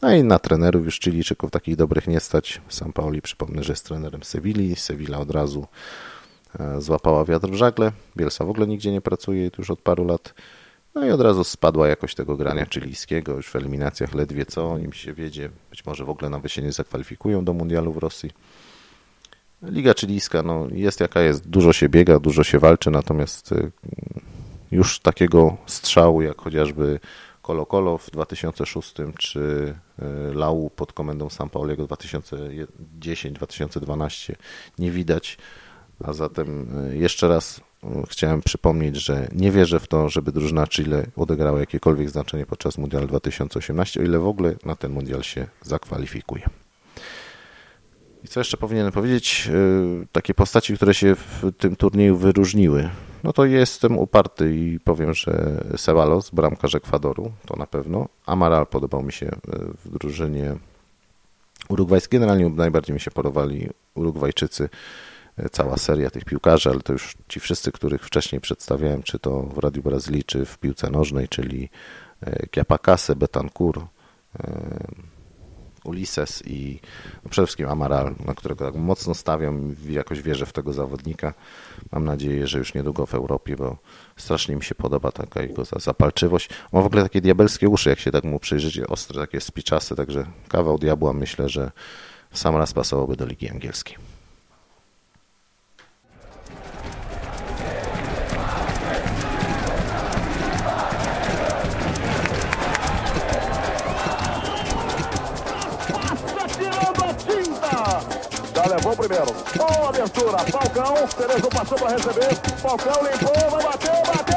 a 0.00 0.14
i 0.14 0.24
na 0.24 0.38
trenerów 0.38 0.84
już 0.84 1.00
Chilijczyków 1.00 1.50
takich 1.50 1.76
dobrych 1.76 2.06
nie 2.06 2.20
stać. 2.20 2.60
Sam 2.68 2.92
Pauli, 2.92 3.22
przypomnę, 3.22 3.64
że 3.64 3.72
jest 3.72 3.84
trenerem 3.84 4.22
Sewilli. 4.22 4.76
Sevilla 4.76 5.18
od 5.18 5.30
razu 5.30 5.66
E, 6.60 6.80
złapała 6.80 7.24
wiatr 7.24 7.48
w 7.48 7.54
żagle. 7.54 7.92
Bielsa 8.16 8.44
w 8.44 8.50
ogóle 8.50 8.66
nigdzie 8.66 8.92
nie 8.92 9.00
pracuje 9.00 9.50
już 9.58 9.70
od 9.70 9.80
paru 9.80 10.04
lat. 10.04 10.34
No 10.94 11.06
i 11.06 11.10
od 11.10 11.20
razu 11.20 11.44
spadła 11.44 11.88
jakość 11.88 12.14
tego 12.14 12.36
grania 12.36 12.66
chilijskiego, 12.66 13.32
już 13.32 13.48
w 13.48 13.56
eliminacjach 13.56 14.14
ledwie 14.14 14.46
co 14.46 14.78
im 14.78 14.92
się 14.92 15.14
wiedzie. 15.14 15.50
Być 15.70 15.86
może 15.86 16.04
w 16.04 16.10
ogóle 16.10 16.30
nawet 16.30 16.52
się 16.52 16.62
nie 16.62 16.72
zakwalifikują 16.72 17.44
do 17.44 17.52
mundialu 17.52 17.92
w 17.92 17.96
Rosji. 17.96 18.30
Liga 19.70 19.94
chilijska 19.94 20.42
no, 20.42 20.66
jest 20.72 21.00
jaka 21.00 21.20
jest. 21.20 21.48
Dużo 21.48 21.72
się 21.72 21.88
biega, 21.88 22.18
dużo 22.18 22.44
się 22.44 22.58
walczy, 22.58 22.90
natomiast 22.90 23.52
e, 23.52 23.70
już 24.70 25.00
takiego 25.00 25.56
strzału, 25.66 26.22
jak 26.22 26.40
chociażby 26.40 27.00
Colo 27.46 27.66
Colo 27.66 27.98
w 27.98 28.10
2006 28.10 28.94
czy 29.18 29.74
y, 30.30 30.34
Lau 30.34 30.70
pod 30.70 30.92
komendą 30.92 31.30
San 31.30 31.48
Pauliego 31.48 31.84
2010-2012 31.84 34.34
nie 34.78 34.90
widać. 34.90 35.38
A 36.04 36.12
zatem 36.12 36.78
y, 36.90 36.96
jeszcze 36.96 37.28
raz 37.28 37.58
y, 37.58 37.62
chciałem 38.08 38.42
przypomnieć, 38.42 38.96
że 38.96 39.28
nie 39.32 39.50
wierzę 39.50 39.80
w 39.80 39.88
to, 39.88 40.08
żeby 40.08 40.32
drużyna 40.32 40.66
Chile 40.66 41.06
odegrała 41.16 41.60
jakiekolwiek 41.60 42.10
znaczenie 42.10 42.46
podczas 42.46 42.78
Mundial 42.78 43.06
2018, 43.06 44.00
o 44.00 44.02
ile 44.02 44.18
w 44.18 44.26
ogóle 44.26 44.54
na 44.64 44.76
ten 44.76 44.92
Mundial 44.92 45.22
się 45.22 45.46
zakwalifikuje. 45.62 46.65
I 48.26 48.28
co 48.28 48.40
jeszcze 48.40 48.56
powinienem 48.56 48.92
powiedzieć? 48.92 49.50
Takie 50.12 50.34
postaci, 50.34 50.76
które 50.76 50.94
się 50.94 51.14
w 51.14 51.52
tym 51.58 51.76
turnieju 51.76 52.16
wyróżniły. 52.16 52.90
No 53.24 53.32
to 53.32 53.44
jestem 53.44 53.98
uparty 53.98 54.56
i 54.56 54.80
powiem, 54.80 55.14
że 55.14 55.64
Sebalos, 55.76 56.30
bramkarz 56.30 56.74
Ekwadoru, 56.74 57.32
to 57.46 57.56
na 57.56 57.66
pewno. 57.66 58.08
Amaral 58.26 58.66
podobał 58.66 59.02
mi 59.02 59.12
się 59.12 59.30
w 59.84 59.98
drużynie 59.98 60.56
urugwajskiej. 61.68 62.20
Generalnie 62.20 62.48
najbardziej 62.50 62.94
mi 62.94 63.00
się 63.00 63.10
podobali 63.10 63.68
Urugwajczycy 63.94 64.68
cała 65.52 65.76
seria 65.76 66.10
tych 66.10 66.24
piłkarzy, 66.24 66.70
ale 66.70 66.80
to 66.80 66.92
już 66.92 67.14
ci 67.28 67.40
wszyscy, 67.40 67.72
których 67.72 68.04
wcześniej 68.04 68.40
przedstawiałem, 68.40 69.02
czy 69.02 69.18
to 69.18 69.42
w 69.42 69.58
Radiu 69.58 69.82
Brazylii, 69.82 70.24
czy 70.24 70.44
w 70.44 70.58
piłce 70.58 70.90
nożnej, 70.90 71.28
czyli 71.28 71.68
Kiapakase, 72.50 73.16
Betancourt, 73.16 73.82
Ulises 75.86 76.42
i 76.46 76.80
no 77.24 77.30
przede 77.30 77.46
wszystkim 77.46 77.68
Amaral, 77.68 78.14
na 78.26 78.34
którego 78.34 78.64
tak 78.64 78.74
mocno 78.74 79.14
stawiam 79.14 79.76
i 79.88 79.92
jakoś 79.92 80.22
wierzę 80.22 80.46
w 80.46 80.52
tego 80.52 80.72
zawodnika. 80.72 81.34
Mam 81.92 82.04
nadzieję, 82.04 82.46
że 82.46 82.58
już 82.58 82.74
niedługo 82.74 83.06
w 83.06 83.14
Europie, 83.14 83.56
bo 83.56 83.76
strasznie 84.16 84.56
mi 84.56 84.64
się 84.64 84.74
podoba 84.74 85.12
taka 85.12 85.42
jego 85.42 85.64
zapalczywość. 85.64 86.50
Ma 86.72 86.82
w 86.82 86.86
ogóle 86.86 87.02
takie 87.02 87.20
diabelskie 87.20 87.68
uszy, 87.68 87.90
jak 87.90 87.98
się 87.98 88.10
tak 88.10 88.24
mu 88.24 88.38
przyjrzycie, 88.38 88.86
ostre, 88.86 89.20
takie 89.20 89.40
spiczaste, 89.40 89.96
także 89.96 90.26
kawał 90.48 90.78
diabła 90.78 91.12
myślę, 91.12 91.48
że 91.48 91.72
sam 92.32 92.56
raz 92.56 92.72
pasowałby 92.72 93.16
do 93.16 93.26
Ligi 93.26 93.50
Angielskiej. 93.50 93.96
Primeiro. 109.08 109.32
Boa 109.56 109.88
abertura. 109.88 110.38
Falcão. 110.38 110.94
Cerezo 111.08 111.48
passou 111.48 111.78
para 111.78 111.90
receber. 111.90 112.34
Falcão 112.60 112.94
limpou. 113.02 113.50
Vai 113.50 113.62
bater. 113.62 114.02
Bateu. 114.06 114.36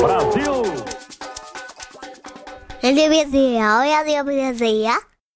Brasil. 0.00 0.62
Radio 2.82 3.08
Brasil, 3.08 3.60
Radio 3.60 4.24
Brasil. 4.24 5.09